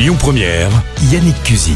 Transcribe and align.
Lyon 0.00 0.16
Première, 0.18 0.70
Yannick 1.12 1.42
Cusy. 1.42 1.74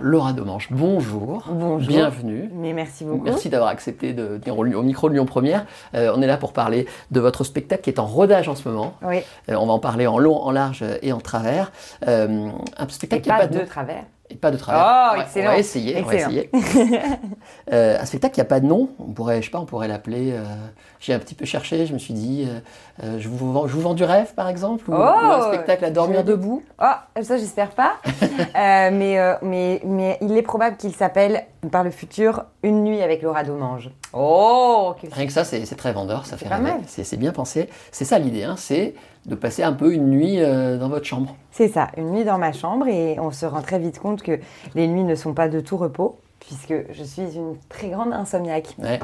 Laura 0.00 0.32
Domanche, 0.32 0.68
bonjour. 0.70 1.42
Bonjour. 1.48 1.88
Bienvenue. 1.88 2.50
Mais 2.54 2.72
merci 2.72 3.02
beaucoup. 3.04 3.24
Merci 3.24 3.48
d'avoir 3.48 3.68
accepté 3.70 4.12
de 4.12 4.22
venir 4.22 4.56
au, 4.56 4.64
au 4.64 4.82
micro 4.84 5.08
de 5.08 5.14
Lyon 5.14 5.26
Première. 5.26 5.66
Euh, 5.96 6.12
on 6.14 6.22
est 6.22 6.28
là 6.28 6.36
pour 6.36 6.52
parler 6.52 6.86
de 7.10 7.18
votre 7.18 7.42
spectacle 7.42 7.82
qui 7.82 7.90
est 7.90 7.98
en 7.98 8.06
rodage 8.06 8.48
en 8.48 8.54
ce 8.54 8.68
moment. 8.68 8.94
Oui. 9.02 9.22
Euh, 9.48 9.56
on 9.56 9.66
va 9.66 9.72
en 9.72 9.80
parler 9.80 10.06
en 10.06 10.20
long, 10.20 10.40
en 10.40 10.52
large 10.52 10.84
et 11.02 11.12
en 11.12 11.18
travers. 11.18 11.72
Euh, 12.06 12.48
un 12.78 12.86
Et 12.86 12.90
spectacle 12.90 13.22
qui 13.22 13.28
pas 13.30 13.38
pas 13.38 13.46
de 13.48 13.58
de 13.58 13.64
travers. 13.64 14.04
Et 14.30 14.36
pas 14.36 14.50
de 14.50 14.56
travers. 14.56 14.82
Oh, 14.84 15.10
On 15.12 15.16
va- 15.18 15.22
excellent. 15.24 15.48
On 15.50 15.52
va 15.52 15.58
essayer. 15.58 15.96
on 16.02 16.02
va 16.06 16.14
essayer. 16.14 16.50
Euh, 17.72 17.98
un 18.00 18.04
spectacle 18.04 18.34
qui 18.34 18.40
n'a 18.40 18.44
pas 18.44 18.60
de 18.60 18.66
nom. 18.66 18.90
On 18.98 19.12
pourrait, 19.12 19.40
je 19.40 19.46
sais 19.46 19.50
pas, 19.50 19.58
on 19.58 19.64
pourrait 19.64 19.88
l'appeler. 19.88 20.32
euh, 20.32 20.42
J'ai 21.00 21.14
un 21.14 21.18
petit 21.18 21.34
peu 21.34 21.44
cherché. 21.46 21.86
Je 21.86 21.94
me 21.94 21.98
suis 21.98 22.12
dit, 22.14 22.46
euh, 23.02 23.18
je, 23.18 23.28
vous 23.28 23.52
vends, 23.52 23.66
je 23.66 23.72
vous 23.74 23.80
vends 23.80 23.94
du 23.94 24.04
rêve, 24.04 24.34
par 24.34 24.48
exemple, 24.48 24.90
ou, 24.90 24.94
Oh, 24.94 24.98
ou 24.98 25.02
un 25.02 25.48
spectacle 25.48 25.84
à 25.84 25.90
dormir 25.90 26.24
debout. 26.24 26.62
Oh, 26.82 27.22
ça 27.22 27.36
j'espère 27.38 27.70
pas. 27.70 27.94
Mais, 28.54 29.18
mais, 29.42 29.80
mais 29.84 30.18
il 30.20 30.36
est 30.36 30.42
probable 30.42 30.76
qu'il 30.76 30.94
s'appelle 30.94 31.44
par 31.72 31.82
le 31.84 31.90
futur 31.90 32.44
Une 32.62 32.84
nuit 32.84 33.00
avec 33.02 33.22
Laura 33.22 33.42
Domange. 33.44 33.90
Oh 34.12 34.94
que- 35.00 35.12
Rien 35.12 35.26
que 35.26 35.32
ça, 35.32 35.44
c'est 35.44 35.64
très 35.76 35.92
vendeur, 35.92 36.26
ça 36.26 36.36
fait 36.36 36.48
pas 36.48 36.56
rêver. 36.56 36.72
c'est 36.86 37.16
bien 37.16 37.32
pensé. 37.32 37.68
C'est 37.92 38.04
ça 38.04 38.18
l'idée, 38.18 38.44
hein, 38.44 38.54
c'est 38.58 38.94
de 39.26 39.34
passer 39.34 39.62
un 39.62 39.72
peu 39.72 39.92
une 39.92 40.10
nuit 40.10 40.40
euh, 40.40 40.78
dans 40.78 40.88
votre 40.88 41.06
chambre. 41.06 41.36
C'est 41.50 41.68
ça, 41.68 41.88
une 41.96 42.10
nuit 42.10 42.24
dans 42.24 42.38
ma 42.38 42.52
chambre 42.52 42.86
et 42.88 43.18
on 43.18 43.30
se 43.30 43.46
rend 43.46 43.62
très 43.62 43.78
vite 43.78 43.98
compte 43.98 44.22
que 44.22 44.38
les 44.74 44.86
nuits 44.86 45.04
ne 45.04 45.14
sont 45.14 45.34
pas 45.34 45.48
de 45.48 45.60
tout 45.60 45.76
repos 45.76 46.18
puisque 46.40 46.74
je 46.92 47.02
suis 47.02 47.36
une 47.36 47.56
très 47.68 47.88
grande 47.88 48.12
insomniaque. 48.12 48.76
Ouais. 48.78 49.00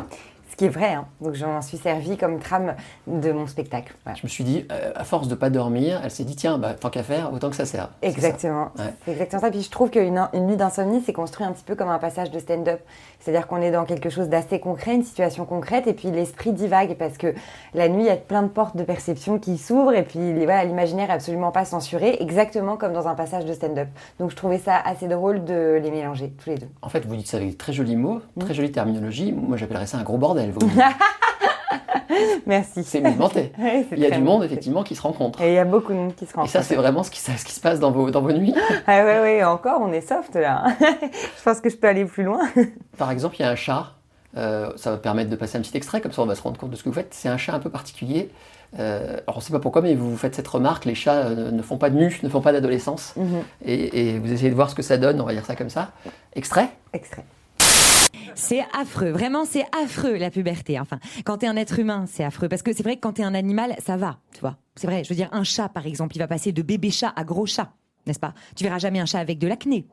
Qui 0.60 0.66
est 0.66 0.68
vrai, 0.68 0.92
hein. 0.92 1.06
donc 1.22 1.32
je 1.32 1.46
m'en 1.46 1.62
suis 1.62 1.78
servi 1.78 2.18
comme 2.18 2.38
trame 2.38 2.74
de 3.06 3.32
mon 3.32 3.46
spectacle. 3.46 3.94
Voilà. 4.04 4.18
Je 4.18 4.26
me 4.26 4.28
suis 4.28 4.44
dit, 4.44 4.66
euh, 4.70 4.92
à 4.94 5.04
force 5.04 5.26
de 5.26 5.34
pas 5.34 5.48
dormir, 5.48 6.02
elle 6.04 6.10
s'est 6.10 6.24
dit, 6.24 6.36
tiens, 6.36 6.58
bah, 6.58 6.74
tant 6.74 6.90
qu'à 6.90 7.02
faire, 7.02 7.32
autant 7.32 7.48
que 7.48 7.56
ça. 7.56 7.64
C'est 7.64 7.78
ça. 7.78 7.92
Exactement. 8.02 8.70
Ouais. 8.78 8.92
C'est 9.06 9.12
exactement 9.12 9.40
ça. 9.40 9.50
Puis 9.50 9.62
je 9.62 9.70
trouve 9.70 9.88
qu'une 9.88 10.20
une 10.34 10.46
nuit 10.46 10.58
d'insomnie, 10.58 11.02
c'est 11.06 11.14
construit 11.14 11.46
un 11.46 11.52
petit 11.52 11.64
peu 11.64 11.76
comme 11.76 11.88
un 11.88 11.98
passage 11.98 12.30
de 12.30 12.38
stand-up. 12.38 12.80
C'est-à-dire 13.20 13.46
qu'on 13.46 13.62
est 13.62 13.70
dans 13.70 13.86
quelque 13.86 14.10
chose 14.10 14.28
d'assez 14.28 14.60
concret, 14.60 14.94
une 14.94 15.02
situation 15.02 15.46
concrète, 15.46 15.86
et 15.86 15.94
puis 15.94 16.10
l'esprit 16.10 16.52
divague 16.52 16.94
parce 16.98 17.16
que 17.16 17.32
la 17.72 17.88
nuit, 17.88 18.02
il 18.02 18.08
y 18.08 18.10
a 18.10 18.16
plein 18.16 18.42
de 18.42 18.48
portes 18.48 18.76
de 18.76 18.82
perception 18.82 19.38
qui 19.38 19.56
s'ouvrent, 19.56 19.94
et 19.94 20.02
puis 20.02 20.44
voilà, 20.44 20.66
l'imaginaire 20.66 21.08
est 21.08 21.14
absolument 21.14 21.52
pas 21.52 21.64
censuré, 21.64 22.18
exactement 22.20 22.76
comme 22.76 22.92
dans 22.92 23.08
un 23.08 23.14
passage 23.14 23.46
de 23.46 23.54
stand-up. 23.54 23.88
Donc 24.18 24.30
je 24.30 24.36
trouvais 24.36 24.58
ça 24.58 24.76
assez 24.76 25.08
drôle 25.08 25.42
de 25.44 25.80
les 25.82 25.90
mélanger 25.90 26.28
tous 26.28 26.50
les 26.50 26.56
deux. 26.58 26.68
En 26.82 26.90
fait, 26.90 27.06
vous 27.06 27.16
dites 27.16 27.28
ça 27.28 27.38
avec 27.38 27.56
très 27.56 27.72
jolis 27.72 27.96
mots, 27.96 28.20
très 28.38 28.52
jolie 28.52 28.70
terminologie. 28.70 29.32
Moi, 29.32 29.56
j'appellerais 29.56 29.86
ça 29.86 29.96
un 29.96 30.02
gros 30.02 30.18
bordel. 30.18 30.49
Merci. 32.46 32.82
c'est 32.84 33.00
mouvementé. 33.00 33.52
Il 33.92 33.98
y 33.98 34.06
a 34.06 34.10
du 34.10 34.20
monde, 34.22 34.42
effectivement, 34.44 34.82
qui 34.82 34.94
se 34.96 35.02
rencontre. 35.02 35.40
Et 35.40 35.48
il 35.50 35.54
y 35.54 35.58
a 35.58 35.64
beaucoup 35.64 35.92
de 35.92 35.98
monde 35.98 36.14
qui 36.14 36.26
se 36.26 36.32
Et 36.32 36.34
rencontrent. 36.34 36.52
ça, 36.52 36.62
c'est 36.62 36.74
vraiment 36.74 37.02
ce 37.02 37.10
qui, 37.10 37.20
ça- 37.20 37.36
ce 37.36 37.44
qui 37.44 37.52
se 37.52 37.60
passe 37.60 37.78
dans 37.80 37.90
vos, 37.92 38.10
dans 38.10 38.20
vos 38.20 38.32
nuits. 38.32 38.54
Ah 38.86 39.04
ouais, 39.04 39.20
ouais, 39.20 39.44
encore, 39.44 39.80
on 39.80 39.92
est 39.92 40.00
soft 40.00 40.34
là. 40.34 40.64
je 40.80 41.42
pense 41.44 41.60
que 41.60 41.70
je 41.70 41.76
peux 41.76 41.86
aller 41.88 42.04
plus 42.04 42.24
loin. 42.24 42.40
Par 42.98 43.10
exemple, 43.10 43.36
il 43.38 43.42
y 43.42 43.44
a 43.44 43.50
un 43.50 43.54
chat. 43.56 43.92
euh, 44.36 44.70
ça 44.76 44.90
va 44.90 44.96
permettre 44.96 45.30
de 45.30 45.36
passer 45.36 45.58
un 45.58 45.60
petit 45.60 45.76
extrait, 45.76 46.00
comme 46.00 46.12
ça 46.12 46.22
on 46.22 46.26
va 46.26 46.34
se 46.34 46.42
rendre 46.42 46.58
compte 46.58 46.70
de 46.70 46.76
ce 46.76 46.82
que 46.82 46.88
vous 46.88 46.94
faites. 46.94 47.14
C'est 47.14 47.28
un 47.28 47.36
chat 47.38 47.54
un 47.54 47.58
peu 47.60 47.70
particulier. 47.70 48.30
Euh, 48.78 49.14
alors 49.26 49.36
on 49.36 49.38
ne 49.38 49.42
sait 49.42 49.52
pas 49.52 49.58
pourquoi, 49.60 49.82
mais 49.82 49.94
vous 49.94 50.16
faites 50.16 50.34
cette 50.36 50.46
remarque, 50.48 50.84
les 50.84 50.94
chats 50.94 51.14
euh, 51.26 51.50
ne 51.50 51.62
font 51.62 51.76
pas 51.78 51.90
de 51.90 51.96
nu, 51.96 52.16
ne 52.22 52.28
font 52.28 52.40
pas 52.40 52.52
d'adolescence. 52.52 53.14
Mhm. 53.16 53.42
Et, 53.64 54.10
et 54.14 54.18
vous 54.18 54.32
essayez 54.32 54.50
de 54.50 54.54
voir 54.54 54.70
ce 54.70 54.74
que 54.76 54.82
ça 54.82 54.96
donne, 54.96 55.20
on 55.20 55.24
va 55.24 55.32
dire 55.32 55.44
ça 55.46 55.56
comme 55.56 55.70
ça. 55.70 55.90
Extrait? 56.34 56.68
Extrait. 56.92 57.24
C'est 58.34 58.64
affreux, 58.78 59.10
vraiment 59.10 59.44
c'est 59.44 59.66
affreux 59.76 60.16
la 60.16 60.30
puberté. 60.30 60.78
Enfin, 60.80 60.98
quand 61.24 61.38
t'es 61.38 61.46
un 61.46 61.56
être 61.56 61.78
humain, 61.78 62.04
c'est 62.06 62.24
affreux 62.24 62.48
parce 62.48 62.62
que 62.62 62.72
c'est 62.72 62.82
vrai 62.82 62.96
que 62.96 63.00
quand 63.00 63.14
t'es 63.14 63.22
un 63.22 63.34
animal, 63.34 63.74
ça 63.84 63.96
va, 63.96 64.18
tu 64.32 64.40
vois. 64.40 64.56
C'est 64.76 64.86
vrai, 64.86 65.04
je 65.04 65.10
veux 65.10 65.14
dire 65.14 65.28
un 65.32 65.44
chat 65.44 65.68
par 65.68 65.86
exemple, 65.86 66.16
il 66.16 66.18
va 66.18 66.26
passer 66.28 66.52
de 66.52 66.62
bébé 66.62 66.90
chat 66.90 67.12
à 67.16 67.24
gros 67.24 67.46
chat, 67.46 67.72
n'est-ce 68.06 68.20
pas? 68.20 68.34
Tu 68.56 68.64
verras 68.64 68.78
jamais 68.78 69.00
un 69.00 69.06
chat 69.06 69.18
avec 69.18 69.38
de 69.38 69.46
l'acné. 69.46 69.86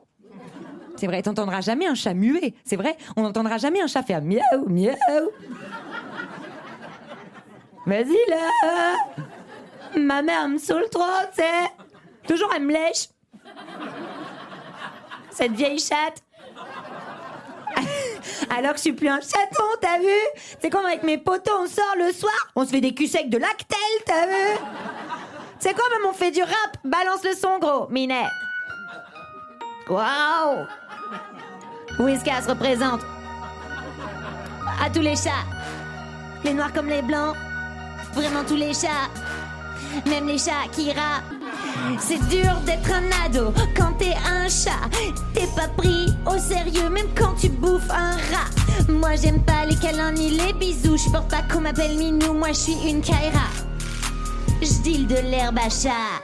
C'est 0.95 1.07
vrai, 1.07 1.21
t'entendras 1.21 1.61
jamais 1.61 1.85
un 1.85 1.93
chat 1.93 2.13
muet. 2.13 2.55
C'est 2.63 2.75
vrai, 2.75 2.97
on 3.15 3.23
n'entendra 3.23 3.57
jamais 3.57 3.81
un 3.81 3.87
chat 3.87 4.03
faire 4.03 4.21
miaou 4.21 4.67
miaou. 4.67 4.95
Vas-y 7.85 8.17
là, 8.29 8.95
ma 9.95 10.21
mère 10.21 10.49
me 10.49 10.57
saoule 10.57 10.89
trop, 10.89 11.03
sais. 11.33 11.43
Toujours 12.27 12.49
elle 12.55 12.63
me 12.63 12.73
lèche. 12.73 13.09
Cette 15.29 15.53
vieille 15.53 15.79
chatte. 15.79 16.23
Alors 18.49 18.71
que 18.71 18.77
je 18.77 18.81
suis 18.81 18.93
plus 18.93 19.09
un 19.09 19.19
chaton, 19.19 19.63
t'as 19.81 19.99
vu? 19.99 20.17
C'est 20.61 20.69
comme 20.69 20.85
avec 20.85 21.03
mes 21.03 21.17
potos, 21.17 21.53
on 21.59 21.67
sort 21.67 21.95
le 21.97 22.11
soir, 22.11 22.33
on 22.55 22.65
se 22.65 22.71
fait 22.71 22.81
des 22.81 22.93
culs 22.93 23.07
secs 23.07 23.29
de 23.29 23.37
lactel, 23.37 23.77
t'as 24.05 24.25
vu? 24.27 24.59
C'est 25.59 25.73
quoi, 25.73 25.85
même 25.89 26.09
on 26.09 26.13
fait 26.13 26.31
du 26.31 26.41
rap? 26.41 26.77
Balance 26.83 27.23
le 27.23 27.33
son, 27.33 27.59
gros, 27.59 27.87
Minet. 27.89 28.27
Waouh 29.89 30.65
Whiskas 31.99 32.41
représente 32.47 33.01
à 34.83 34.89
tous 34.89 35.01
les 35.01 35.15
chats. 35.15 35.45
Les 36.43 36.53
noirs 36.53 36.73
comme 36.73 36.87
les 36.87 37.01
blancs. 37.01 37.35
Vraiment 38.13 38.43
tous 38.47 38.55
les 38.55 38.73
chats. 38.73 39.09
Même 40.05 40.27
les 40.27 40.37
chats 40.37 40.67
qui 40.71 40.91
rient. 40.91 41.97
C'est 41.99 42.19
dur 42.27 42.53
d'être 42.65 42.91
un 42.91 43.25
ado 43.25 43.53
quand. 43.75 43.93
T'es 43.97 44.13
pas 45.57 45.67
pris 45.69 46.13
au 46.27 46.37
sérieux 46.37 46.87
même 46.89 47.07
quand 47.15 47.33
tu 47.33 47.49
bouffes 47.49 47.89
un 47.89 48.11
rat. 48.11 48.49
Moi 48.87 49.15
j'aime 49.19 49.41
pas 49.43 49.65
les 49.65 49.75
câlins 49.75 50.11
ni 50.11 50.29
les 50.29 50.53
bisous. 50.53 50.97
Je 50.97 51.11
porte 51.11 51.31
pas 51.31 51.41
qu'on 51.51 51.61
m'appelle 51.61 51.97
Minou, 51.97 52.33
moi 52.33 52.49
je 52.49 52.59
suis 52.59 52.89
une 52.89 53.01
Kaira. 53.01 53.49
Je 54.61 55.05
de 55.07 55.15
l'herbe 55.29 55.57
à 55.57 55.69
chat. 55.69 56.21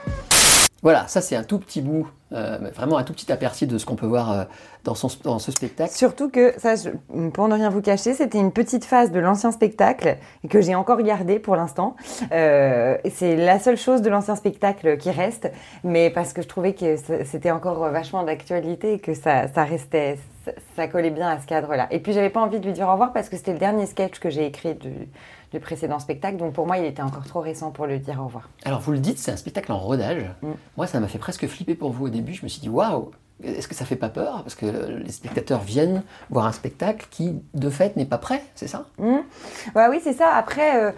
Voilà, 0.82 1.08
ça 1.08 1.20
c'est 1.20 1.34
un 1.34 1.42
tout 1.42 1.58
petit 1.58 1.80
bout, 1.80 2.06
euh, 2.34 2.58
vraiment 2.74 2.96
un 2.96 3.04
tout 3.04 3.12
petit 3.12 3.30
aperçu 3.30 3.66
de 3.66 3.78
ce 3.78 3.86
qu'on 3.86 3.94
peut 3.94 4.06
voir 4.06 4.32
euh, 4.32 4.44
dans, 4.82 4.94
ce 4.94 5.52
spectacle. 5.52 5.92
Surtout 5.92 6.30
que, 6.30 6.52
ça, 6.58 6.74
pour 7.32 7.48
ne 7.48 7.54
rien 7.54 7.70
vous 7.70 7.80
cacher, 7.80 8.12
c'était 8.12 8.38
une 8.38 8.50
petite 8.50 8.84
phase 8.84 9.12
de 9.12 9.20
l'ancien 9.20 9.52
spectacle 9.52 10.16
que 10.50 10.60
j'ai 10.60 10.74
encore 10.74 11.00
gardé 11.02 11.38
pour 11.38 11.54
l'instant. 11.54 11.94
Euh, 12.32 12.96
c'est 13.14 13.36
la 13.36 13.58
seule 13.58 13.76
chose 13.76 14.02
de 14.02 14.10
l'ancien 14.10 14.34
spectacle 14.34 14.96
qui 14.96 15.10
reste, 15.10 15.50
mais 15.84 16.10
parce 16.10 16.32
que 16.32 16.42
je 16.42 16.48
trouvais 16.48 16.74
que 16.74 16.96
c'était 17.24 17.50
encore 17.50 17.78
vachement 17.90 18.24
d'actualité 18.24 18.94
et 18.94 18.98
que 18.98 19.14
ça 19.14 19.46
restait, 19.56 20.18
ça, 20.44 20.52
ça 20.76 20.88
collait 20.88 21.10
bien 21.10 21.28
à 21.28 21.40
ce 21.40 21.46
cadre-là. 21.46 21.86
Et 21.90 22.00
puis 22.00 22.12
j'avais 22.12 22.30
pas 22.30 22.40
envie 22.40 22.60
de 22.60 22.66
lui 22.66 22.72
dire 22.72 22.88
au 22.88 22.92
revoir 22.92 23.12
parce 23.12 23.28
que 23.28 23.36
c'était 23.36 23.52
le 23.52 23.58
dernier 23.58 23.86
sketch 23.86 24.18
que 24.18 24.30
j'ai 24.30 24.46
écrit 24.46 24.74
du, 24.74 24.92
du 25.52 25.60
précédent 25.60 25.98
spectacle, 25.98 26.36
donc 26.36 26.52
pour 26.52 26.66
moi 26.66 26.78
il 26.78 26.84
était 26.84 27.02
encore 27.02 27.24
trop 27.24 27.40
récent 27.40 27.70
pour 27.70 27.86
lui 27.86 27.98
dire 27.98 28.20
au 28.20 28.24
revoir. 28.24 28.48
Alors 28.64 28.80
vous 28.80 28.92
le 28.92 28.98
dites, 28.98 29.18
c'est 29.18 29.32
un 29.32 29.36
spectacle 29.36 29.72
en 29.72 29.78
rodage. 29.78 30.24
Mm. 30.42 30.52
Moi, 30.76 30.86
ça 30.86 31.00
m'a 31.00 31.08
fait 31.08 31.18
presque 31.18 31.46
flipper 31.46 31.74
pour 31.74 31.92
vous 31.92 32.06
au 32.06 32.08
début. 32.08 32.34
Je 32.34 32.42
me 32.42 32.48
suis 32.48 32.60
dit, 32.60 32.68
waouh, 32.68 33.10
est-ce 33.42 33.66
que 33.66 33.74
ça 33.74 33.84
fait 33.84 33.96
pas 33.96 34.08
peur 34.08 34.42
Parce 34.42 34.54
que 34.54 34.66
les 34.66 35.10
spectateurs 35.10 35.60
viennent 35.60 36.02
voir 36.30 36.46
un 36.46 36.52
spectacle 36.52 37.06
qui, 37.10 37.42
de 37.54 37.68
fait, 37.68 37.96
n'est 37.96 38.04
pas 38.04 38.18
prêt, 38.18 38.42
c'est 38.54 38.68
ça? 38.68 38.86
Mmh. 38.98 39.16
Bah 39.74 39.88
oui, 39.90 40.00
c'est 40.02 40.12
ça. 40.12 40.34
Après, 40.34 40.76
euh, 40.76 40.90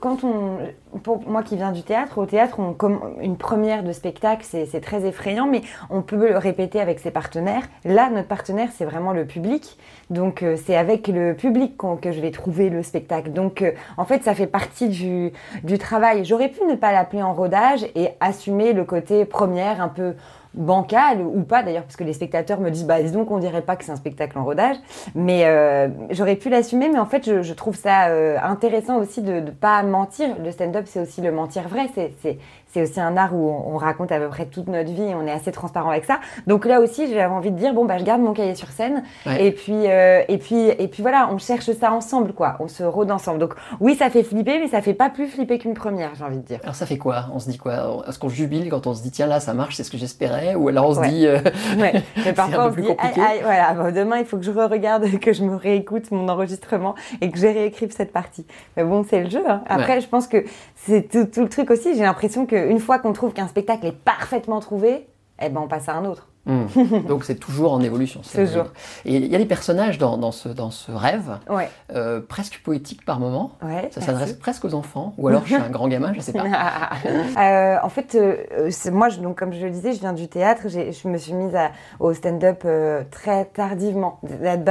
quand 0.00 0.24
on, 0.24 0.58
pour 1.04 1.26
moi 1.28 1.42
qui 1.42 1.56
viens 1.56 1.70
du 1.70 1.82
théâtre, 1.82 2.18
au 2.18 2.26
théâtre, 2.26 2.58
on, 2.58 2.72
comme 2.72 3.00
une 3.20 3.36
première 3.36 3.84
de 3.84 3.92
spectacle, 3.92 4.44
c'est 4.44 4.80
très 4.80 5.06
effrayant, 5.06 5.46
mais 5.46 5.62
on 5.88 6.02
peut 6.02 6.16
le 6.16 6.36
répéter 6.36 6.80
avec 6.80 6.98
ses 6.98 7.12
partenaires. 7.12 7.62
Là, 7.84 8.10
notre 8.10 8.28
partenaire, 8.28 8.70
c'est 8.76 8.84
vraiment 8.84 9.12
le 9.12 9.24
public. 9.24 9.78
Donc, 10.10 10.42
euh, 10.42 10.56
c'est 10.56 10.76
avec 10.76 11.06
le 11.06 11.34
public 11.34 11.76
que 12.02 12.10
je 12.10 12.20
vais 12.20 12.32
trouver 12.32 12.68
le 12.68 12.82
spectacle. 12.82 13.32
Donc, 13.32 13.62
euh, 13.62 13.72
en 13.96 14.04
fait, 14.04 14.24
ça 14.24 14.34
fait 14.34 14.46
partie 14.46 14.88
du 14.88 15.78
travail. 15.78 16.24
J'aurais 16.24 16.48
pu 16.48 16.64
ne 16.64 16.74
pas 16.74 16.92
l'appeler 16.92 17.22
en 17.22 17.32
rodage 17.32 17.86
et 17.94 18.10
assumer 18.20 18.72
le 18.72 18.84
côté 18.84 19.24
première 19.24 19.80
un 19.80 19.88
peu 19.88 20.14
bancal 20.56 21.20
ou 21.20 21.42
pas 21.42 21.62
d'ailleurs 21.62 21.84
parce 21.84 21.96
que 21.96 22.04
les 22.04 22.12
spectateurs 22.12 22.60
me 22.60 22.70
disent 22.70 22.84
bah 22.84 23.02
dis 23.02 23.12
donc 23.12 23.30
on 23.30 23.38
dirait 23.38 23.62
pas 23.62 23.76
que 23.76 23.84
c'est 23.84 23.92
un 23.92 23.96
spectacle 23.96 24.38
en 24.38 24.44
rodage. 24.44 24.76
Mais 25.14 25.44
euh, 25.44 25.88
j'aurais 26.10 26.36
pu 26.36 26.48
l'assumer 26.48 26.88
mais 26.88 26.98
en 26.98 27.06
fait 27.06 27.42
je, 27.42 27.52
trouve 27.52 27.76
ça 27.76 28.08
euh, 28.08 28.36
intéressant 28.42 28.98
aussi 28.98 29.22
de 29.22 29.40
ne 29.40 29.50
pas 29.50 29.82
mentir. 29.82 30.36
Le 30.42 30.50
stand-up 30.50 30.84
c'est 30.86 31.00
aussi 31.00 31.20
le 31.20 31.32
mentir 31.32 31.68
vrai. 31.68 31.88
C'est 31.94 32.38
c'est 32.72 32.82
aussi 32.82 33.00
un 33.00 33.16
art 33.16 33.34
où 33.34 33.48
on, 33.48 33.74
on 33.74 33.76
raconte 33.76 34.12
à 34.12 34.18
peu 34.18 34.28
près 34.28 34.46
toute 34.46 34.66
notre 34.68 34.90
vie 34.92 35.02
et 35.04 35.14
on 35.14 35.26
est 35.26 35.32
assez 35.32 35.52
transparent 35.52 35.90
avec 35.90 36.04
ça 36.04 36.18
donc 36.46 36.64
là 36.66 36.80
aussi 36.80 37.06
j'avais 37.08 37.24
envie 37.24 37.50
de 37.50 37.56
dire 37.58 37.72
bon 37.74 37.84
bah 37.84 37.96
je 37.98 38.04
garde 38.04 38.20
mon 38.20 38.32
cahier 38.32 38.54
sur 38.54 38.68
scène 38.68 39.02
Ouais. 39.24 39.46
et 39.46 39.52
puis 39.52 39.72
euh, 39.90 40.22
et 40.28 40.38
puis 40.38 40.68
et 40.68 40.88
puis 40.88 41.02
voilà 41.02 41.28
on 41.32 41.38
cherche 41.38 41.70
ça 41.72 41.92
ensemble 41.92 42.32
quoi 42.32 42.56
on 42.60 42.68
se 42.68 42.82
rôde 42.84 43.10
ensemble 43.10 43.38
donc 43.38 43.54
oui 43.80 43.94
ça 43.94 44.10
fait 44.10 44.22
flipper 44.22 44.58
mais 44.58 44.68
ça 44.68 44.82
fait 44.82 44.94
pas 44.94 45.10
plus 45.10 45.26
flipper 45.26 45.58
qu'une 45.58 45.74
première 45.74 46.14
j'ai 46.14 46.24
envie 46.24 46.38
de 46.38 46.42
dire 46.42 46.58
Alors 46.62 46.74
ça 46.74 46.86
fait 46.86 46.98
quoi? 46.98 47.26
On 47.34 47.38
se 47.38 47.48
dit 47.50 47.58
quoi? 47.58 48.04
Est-ce 48.08 48.18
qu'on 48.18 48.28
jubile 48.28 48.68
quand 48.68 48.86
on 48.86 48.94
se 48.94 49.02
dit, 49.02 49.10
tiens 49.10 49.26
là, 49.26 49.40
ça 49.40 49.54
marche, 49.54 49.76
c'est 49.76 49.82
ce 49.84 49.90
que 49.90 49.98
j'espérais? 49.98 50.54
Ou 50.54 50.68
alors 50.68 50.88
on 50.88 50.94
se 50.94 51.00
Ouais. 51.00 51.08
dit, 51.08 51.26
euh, 51.26 51.38
Ouais, 51.78 52.02
mais 52.24 52.32
parfois 52.34 52.68
on 52.68 52.74
se 52.74 52.80
dit, 52.80 52.88
ah, 52.98 53.10
ah, 53.16 53.32
voilà, 53.42 53.74
bon, 53.74 53.94
demain 53.94 54.18
il 54.18 54.24
faut 54.24 54.36
que 54.36 54.42
je 54.44 54.50
regarde, 54.50 55.04
que 55.20 55.32
je 55.32 55.42
me 55.44 55.54
réécoute 55.56 56.10
mon 56.10 56.28
enregistrement 56.28 56.94
et 57.20 57.30
que 57.30 57.38
je 57.38 57.46
réécrive 57.46 57.90
cette 57.92 58.12
partie. 58.12 58.46
Mais 58.76 58.84
bon, 58.84 59.04
c'est 59.08 59.22
le 59.22 59.30
jeu. 59.30 59.42
hein. 59.48 59.62
Après, 59.68 60.00
je 60.00 60.08
pense 60.08 60.26
que 60.26 60.44
c'est 60.74 61.08
tout, 61.08 61.24
tout 61.26 61.42
le 61.42 61.48
truc 61.48 61.70
aussi. 61.70 61.94
J'ai 61.96 62.02
l'impression 62.02 62.46
qu'une 62.56 62.80
fois 62.80 62.98
qu'on 62.98 63.12
trouve 63.12 63.32
qu'un 63.32 63.48
spectacle 63.48 63.86
est 63.86 63.92
parfaitement 63.92 64.60
trouvé, 64.60 65.08
eh 65.40 65.48
ben 65.48 65.60
on 65.60 65.68
passe 65.68 65.88
à 65.88 65.94
un 65.94 66.04
autre. 66.04 66.28
Hmm. 66.46 66.66
Donc 67.08 67.24
c'est 67.24 67.34
toujours 67.34 67.72
en 67.72 67.80
évolution. 67.80 68.20
c'est 68.22 68.46
Toujours. 68.46 68.66
Et 69.04 69.16
il 69.16 69.26
y 69.26 69.34
a 69.34 69.38
des 69.38 69.46
personnages 69.46 69.98
dans, 69.98 70.16
dans 70.16 70.30
ce, 70.32 70.48
dans 70.48 70.70
ce 70.70 70.92
rêve, 70.92 71.38
Ouais. 71.50 71.68
euh, 71.94 72.20
presque 72.20 72.60
poétiques 72.64 73.04
par 73.04 73.18
moment. 73.18 73.52
Ouais, 73.62 73.88
Ça 73.90 74.00
s'adresse 74.00 74.32
presque 74.34 74.64
aux 74.64 74.74
enfants, 74.74 75.12
ou 75.18 75.26
alors 75.28 75.42
je 75.44 75.54
suis 75.54 75.62
un 75.62 75.68
grand 75.70 75.88
gamin, 75.88 76.12
je 76.14 76.20
sais 76.20 76.32
pas. 76.32 76.44
Euh, 77.38 77.76
en 77.82 77.88
fait, 77.88 78.14
euh, 78.14 78.70
moi, 78.92 79.08
je- 79.08 79.20
donc, 79.20 79.38
comme 79.38 79.52
je 79.52 79.64
le 79.64 79.70
disais, 79.70 79.92
je 79.92 80.00
viens 80.00 80.12
du 80.12 80.28
théâtre. 80.28 80.62
Je 80.68 81.08
me 81.08 81.18
suis 81.18 81.32
mise 81.34 81.54
à- 81.54 81.70
au 82.00 82.14
stand-up 82.14 82.64
très 83.10 83.44
tardivement. 83.46 84.20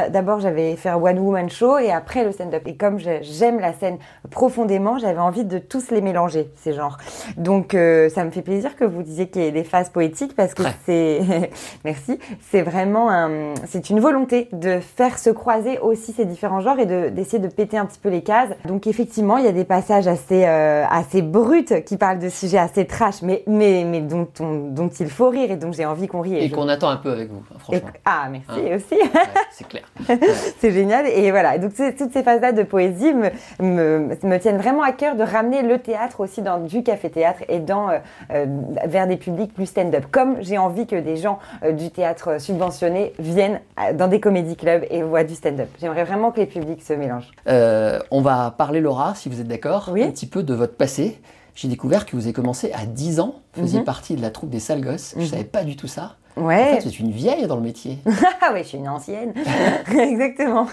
D'abord, 0.10 0.40
j'avais 0.40 0.76
fait 0.76 0.90
un 0.90 0.96
one-woman 0.96 1.50
show 1.50 1.78
et 1.78 1.92
après 1.92 2.24
le 2.24 2.32
stand-up. 2.32 2.64
Et 2.66 2.76
comme 2.76 3.00
j'aime 3.00 3.60
la 3.60 3.74
scène 3.74 3.98
profondément, 4.32 4.98
j'avais 4.98 5.20
envie 5.20 5.44
de 5.46 5.58
tous 5.60 5.92
les 5.92 6.02
mélanger, 6.02 6.52
ces 6.56 6.74
genres. 6.74 6.98
Donc, 7.38 7.72
ça 7.74 8.24
me 8.24 8.32
fait 8.32 8.42
plaisir 8.42 8.76
que 8.76 8.84
vous 8.86 9.04
disiez 9.04 9.28
qu'il 9.30 9.42
y 9.44 9.46
ait 9.46 9.52
des 9.52 9.64
phases 9.64 9.90
poétiques 9.90 10.36
parce 10.36 10.54
que 10.54 10.64
c'est, 10.86 11.50
merci, 11.84 12.20
c'est 12.52 12.62
vraiment 12.62 13.10
un, 13.10 13.54
c'est 13.68 13.90
une 13.90 14.00
volonté 14.00 14.48
de 14.52 14.80
faire 14.80 15.18
se 15.20 15.30
croiser 15.30 15.80
aussi 15.80 16.12
ces 16.14 16.26
différents 16.26 16.62
genres 16.62 16.80
et 16.80 16.86
de- 16.86 17.10
d'essayer 17.10 17.40
de 17.40 17.48
péter 17.48 17.78
un 17.78 17.86
petit 17.86 18.00
peu 18.00 18.10
les 18.10 18.22
cases. 18.22 18.50
Donc 18.66 18.88
effectivement, 18.88 19.38
il 19.38 19.46
y 19.46 19.48
a 19.48 19.52
des 19.52 19.66
passages 19.66 20.08
assez, 20.08 20.46
euh, 20.46 20.84
assez 20.90 21.22
bruts 21.22 21.66
qui 21.86 21.98
parlent 21.98 22.20
de 22.20 22.30
sujets 22.30 22.58
assez 22.58 22.86
trash, 22.86 23.22
mais, 23.22 23.44
mais, 23.48 23.84
mais 23.86 24.02
dont, 24.02 24.28
on- 24.40 24.70
dont 24.70 24.90
il 24.90 25.10
faut 25.10 25.30
rire 25.30 25.52
et 25.52 25.56
dont 25.58 25.72
j'ai 25.72 25.86
envie 25.86 26.08
qu'on 26.08 26.22
rie. 26.22 26.36
Et 26.38 26.50
je- 26.50 26.56
qu'on 26.56 26.68
attend 26.70 26.90
un 26.90 26.98
peu 26.98 27.12
avec 27.12 27.30
vous, 27.32 27.42
hein, 27.52 27.56
et- 27.56 27.60
franchement. 27.80 27.90
ah, 28.06 28.28
merci 28.32 28.46
Hein. 28.72 28.76
aussi. 28.76 29.02
Ouais, 29.02 29.10
c'est 29.52 29.68
clair. 29.68 29.84
C'est 30.60 30.72
génial. 30.72 31.06
Et 31.08 31.32
voilà, 31.32 31.58
donc 31.58 31.74
toutes 31.98 32.12
ces 32.12 32.24
phases-là 32.24 32.52
de 32.52 32.64
poésie 32.64 33.14
me, 33.14 33.30
me, 33.60 34.16
me 34.24 34.38
tiennent 34.38 34.58
vraiment 34.58 34.84
à 34.84 34.92
cœur 34.92 35.16
de 35.16 35.24
ramener 35.24 35.62
le 35.62 35.80
théâtre 35.80 36.20
aussi 36.22 36.42
dans 36.42 36.58
du 36.60 36.84
café-théâtre 36.84 37.44
et 37.50 37.60
dans, 37.60 37.90
euh, 37.90 37.98
euh, 38.32 38.46
vers 38.86 39.08
des 39.08 39.18
publics 39.18 39.54
plus 39.54 39.66
stand-up. 39.68 40.06
Comme 40.12 40.38
j'ai 40.42 40.58
envie 40.58 40.88
que 40.88 40.96
des 40.96 41.18
gens 41.18 41.40
du 41.74 41.92
théâtre 41.92 42.40
subventionné 42.40 43.14
viennent 43.20 43.60
euh, 43.80 43.94
dans 43.94 44.08
des 44.08 44.20
comédie 44.20 44.56
clubs 44.56 44.84
et 44.90 45.04
voient 45.04 45.24
du 45.24 45.36
stand-up. 45.36 45.70
J'aimerais 45.80 46.04
vraiment 46.04 46.32
que 46.32 46.40
les 46.40 46.46
publics 46.46 46.84
se 46.84 46.94
mélangent. 46.94 47.32
Euh, 47.48 48.00
on 48.12 48.22
va 48.22 48.52
parler, 48.58 48.82
Laura, 48.82 49.16
si 49.16 49.30
vous 49.30 49.40
êtes 49.42 49.48
d'accord, 49.48 49.90
Oui. 49.92 50.04
un 50.04 50.12
petit 50.12 50.28
peu 50.28 50.44
de 50.44 50.54
votre 50.54 50.76
passé. 50.76 51.20
J'ai 51.56 51.68
découvert 51.68 52.06
que 52.06 52.16
vous 52.16 52.24
avez 52.24 52.34
commencé 52.34 52.72
à 52.74 52.86
10 52.86 53.20
ans, 53.22 53.36
vous 53.54 53.62
faisiez 53.62 53.80
Mhm. 53.80 53.86
partie 53.86 54.16
de 54.16 54.22
la 54.22 54.30
troupe 54.30 54.50
des 54.50 54.60
sales 54.60 54.82
gosses. 54.82 55.14
Je 55.16 55.22
Mhm. 55.22 55.28
savais 55.28 55.44
pas 55.46 55.64
du 55.64 55.76
tout 55.78 55.88
ça. 55.88 56.16
En 56.38 56.42
Ouais. 56.46 56.76
fait, 56.76 56.82
vous 56.82 56.88
êtes 56.90 57.00
une 57.00 57.12
vieille 57.12 57.48
dans 57.48 57.56
le 57.56 57.62
métier. 57.62 58.00
Ah 58.48 58.52
ouais, 58.54 58.64
je 58.64 58.68
suis 58.70 58.78
une 58.78 58.90
ancienne. 58.90 59.34
Exactement. 59.98 60.68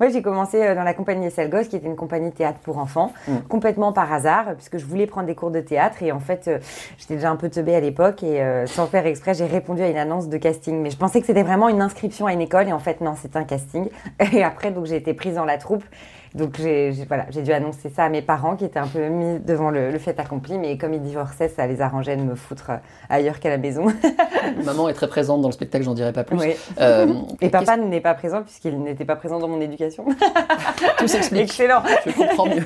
Moi, 0.00 0.08
j'ai 0.10 0.22
commencé 0.22 0.60
euh, 0.62 0.74
dans 0.74 0.82
la 0.82 0.94
compagnie 0.94 1.30
Selgos, 1.30 1.64
qui 1.68 1.76
était 1.76 1.86
une 1.86 1.94
compagnie 1.96 2.32
théâtre 2.32 2.58
pour 2.60 2.78
enfants, 2.78 3.12
Mm. 3.28 3.36
complètement 3.48 3.92
par 3.92 4.12
hasard, 4.12 4.54
puisque 4.56 4.78
je 4.78 4.84
voulais 4.84 5.06
prendre 5.06 5.26
des 5.26 5.34
cours 5.34 5.50
de 5.50 5.60
théâtre. 5.60 6.02
Et 6.02 6.10
en 6.12 6.18
fait, 6.20 6.48
euh, 6.48 6.58
j'étais 6.98 7.14
déjà 7.14 7.30
un 7.30 7.36
peu 7.36 7.48
teubée 7.50 7.74
à 7.76 7.80
l'époque. 7.80 8.22
Et 8.22 8.40
euh, 8.42 8.66
sans 8.66 8.86
faire 8.86 9.06
exprès, 9.06 9.34
j'ai 9.34 9.46
répondu 9.46 9.82
à 9.82 9.88
une 9.88 9.96
annonce 9.98 10.28
de 10.28 10.36
casting. 10.38 10.80
Mais 10.80 10.90
je 10.90 10.96
pensais 10.96 11.20
que 11.20 11.26
c'était 11.26 11.42
vraiment 11.42 11.68
une 11.68 11.82
inscription 11.82 12.26
à 12.26 12.32
une 12.32 12.40
école. 12.40 12.68
Et 12.68 12.72
en 12.72 12.78
fait, 12.80 13.00
non, 13.00 13.14
c'était 13.20 13.36
un 13.38 13.44
casting. 13.44 13.88
Et 14.32 14.42
après, 14.42 14.70
donc, 14.72 14.86
j'ai 14.86 14.96
été 14.96 15.14
prise 15.14 15.34
dans 15.34 15.44
la 15.44 15.58
troupe. 15.58 15.84
Donc 16.34 16.56
j'ai 16.58 16.90
voilà, 17.06 17.26
j'ai 17.30 17.42
dû 17.42 17.52
annoncer 17.52 17.90
ça 17.94 18.04
à 18.04 18.08
mes 18.08 18.22
parents 18.22 18.56
qui 18.56 18.64
étaient 18.64 18.78
un 18.80 18.86
peu 18.88 19.06
mis 19.08 19.38
devant 19.38 19.70
le, 19.70 19.90
le 19.90 19.98
fait 19.98 20.18
accompli, 20.18 20.58
mais 20.58 20.76
comme 20.76 20.92
ils 20.92 21.00
divorçaient, 21.00 21.48
ça 21.48 21.66
les 21.66 21.80
arrangeait 21.80 22.16
de 22.16 22.22
me 22.22 22.34
foutre 22.34 22.70
euh, 22.70 22.76
ailleurs 23.08 23.38
qu'à 23.38 23.50
la 23.50 23.58
maison. 23.58 23.86
Maman 24.64 24.88
est 24.88 24.94
très 24.94 25.06
présente 25.08 25.40
dans 25.42 25.48
le 25.48 25.52
spectacle, 25.52 25.84
j'en 25.84 25.94
dirai 25.94 26.12
pas 26.12 26.24
plus. 26.24 26.36
Oui. 26.38 26.54
Euh, 26.80 27.06
Et 27.40 27.48
papa 27.50 27.76
n'est 27.76 28.00
pas 28.00 28.14
présent 28.14 28.42
puisqu'il 28.42 28.78
n'était 28.80 29.04
pas 29.04 29.16
présent 29.16 29.38
dans 29.38 29.48
mon 29.48 29.60
éducation. 29.60 30.04
tout 30.98 31.06
s'explique. 31.08 31.42
Excellent. 31.44 31.82
Je 32.06 32.12
comprends 32.12 32.46
mieux. 32.46 32.64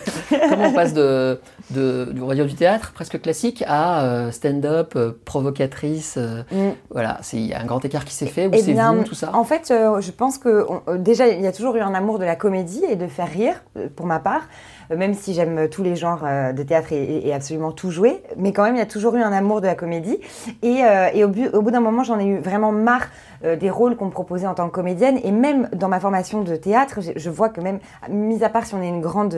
Comment 0.49 0.69
on 0.69 0.73
passe 0.73 0.95
de, 0.95 1.41
de, 1.71 2.09
du- 2.13 2.35
dire 2.35 2.47
du 2.47 2.55
théâtre 2.55 2.93
presque 2.95 3.21
classique 3.21 3.63
à 3.67 4.03
euh, 4.05 4.31
stand-up, 4.31 4.95
euh, 4.97 5.13
provocatrice 5.25 6.19
Mm. 6.19 6.71
Voilà, 6.91 7.19
c'est- 7.23 7.37
il 7.37 7.47
y 7.47 7.53
a 7.55 7.61
un 7.61 7.65
grand 7.65 7.85
écart 7.85 8.05
qui 8.05 8.15
s'est 8.15 8.27
fait, 8.27 8.47
ou 8.47 8.51
Eh 8.53 8.59
c'est 8.59 8.73
vous, 8.73 9.05
tout 9.05 9.15
ça? 9.15 9.35
En 9.35 9.45
fait, 9.45 9.69
je 9.69 10.11
pense 10.11 10.39
que 10.39 10.67
on- 10.87 10.95
déjà, 10.97 11.27
il 11.29 11.41
y 11.41 11.47
a 11.47 11.53
toujours 11.53 11.77
eu 11.77 11.81
un 11.81 11.95
amour 11.95 12.19
de 12.19 12.25
la 12.25 12.37
comédie 12.37 12.83
et 12.89 12.97
de 12.97 13.07
faire 13.07 13.29
rire, 13.29 13.58
pour 13.97 14.07
ma 14.07 14.21
part, 14.21 14.49
même 14.97 15.15
si 15.15 15.35
j'aime 15.35 15.69
tous 15.69 15.83
les 15.83 15.97
genres 15.97 16.23
euh, 16.25 16.53
de 16.53 16.63
théâtre 16.63 16.93
et, 16.93 17.33
absolument 17.33 17.73
tout 17.73 17.91
jouer. 17.91 18.23
Mais 18.37 18.53
quand 18.53 18.65
même, 18.65 18.77
il 18.77 18.79
y 18.79 18.83
a 18.83 18.87
toujours 18.87 19.15
eu 19.15 19.23
un 19.23 19.33
amour 19.33 19.61
de 19.61 19.67
la 19.67 19.75
comédie. 19.75 20.19
Et, 20.63 20.83
euh, 20.83 21.27
au, 21.53 21.63
bout 21.63 21.71
d'un 21.71 21.81
moment, 21.81 22.05
j'en 22.05 22.19
ai 22.19 22.27
eu 22.27 22.39
vraiment 22.39 22.73
marre 22.73 23.09
euh, 23.45 23.57
des 23.57 23.71
rôles 23.71 23.97
qu'on 23.97 24.07
me 24.07 24.11
proposait 24.11 24.47
en 24.47 24.55
tant 24.55 24.69
que 24.69 24.75
comédienne. 24.75 25.19
Et 25.23 25.31
même 25.31 25.69
dans 25.73 25.89
ma 25.89 26.01
formation 26.01 26.43
de 26.43 26.57
théâtre, 26.57 27.01
je, 27.15 27.31
vois 27.31 27.49
que 27.49 27.61
même, 27.61 27.79
mis 28.09 28.43
à 28.43 28.49
part 28.49 28.65
si 28.65 28.75
on 28.75 28.83
est 28.83 28.89
une 28.89 29.01
grande, 29.01 29.37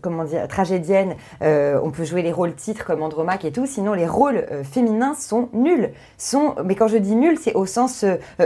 comment 0.00 0.24
dire, 0.24 0.48
tragédienne, 0.48 1.14
on 1.40 1.90
peut 1.90 2.04
jouer 2.04 2.22
les 2.22 2.32
rôles 2.32 2.54
titres 2.54 2.84
comme 2.84 3.02
Andromaque 3.02 3.44
et 3.44 3.52
tout. 3.52 3.66
Sinon, 3.66 3.92
les 3.92 4.06
rôles 4.06 4.44
féminins 4.64 5.14
sont 5.14 5.48
nuls. 5.52 5.90
Sont, 6.18 6.54
mais 6.64 6.74
quand 6.74 6.88
je 6.88 6.96
dis 6.96 7.14
nuls, 7.14 7.38
c'est 7.40 7.54
au 7.54 7.66
sens 7.66 8.04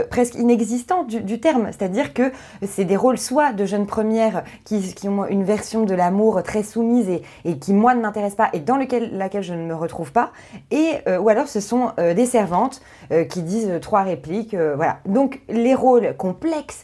presque 0.09 0.35
inexistant 0.35 1.03
du, 1.03 1.21
du 1.21 1.39
terme. 1.39 1.67
C'est-à-dire 1.67 2.13
que 2.13 2.31
c'est 2.65 2.85
des 2.85 2.97
rôles 2.97 3.17
soit 3.17 3.53
de 3.53 3.65
jeunes 3.65 3.85
premières 3.85 4.43
qui, 4.65 4.93
qui 4.93 5.07
ont 5.07 5.25
une 5.25 5.43
version 5.43 5.83
de 5.83 5.95
l'amour 5.95 6.16
très 6.43 6.63
soumise 6.63 7.07
et, 7.09 7.21
et 7.45 7.57
qui, 7.57 7.73
moi, 7.73 7.93
ne 7.95 8.01
m'intéresse 8.01 8.35
pas 8.35 8.49
et 8.53 8.59
dans 8.59 8.77
lequel, 8.77 9.17
laquelle 9.17 9.43
je 9.43 9.53
ne 9.53 9.63
me 9.65 9.75
retrouve 9.75 10.11
pas. 10.11 10.31
Et, 10.71 10.93
euh, 11.07 11.17
ou 11.19 11.29
alors, 11.29 11.47
ce 11.47 11.59
sont 11.59 11.91
euh, 11.99 12.13
des 12.13 12.25
servantes 12.25 12.81
euh, 13.11 13.23
qui 13.23 13.41
disent 13.41 13.71
trois 13.81 14.01
répliques. 14.03 14.55
voilà. 14.55 14.97
Donc, 15.05 15.41
les 15.49 15.75
rôles 15.75 16.15
complexes, 16.17 16.83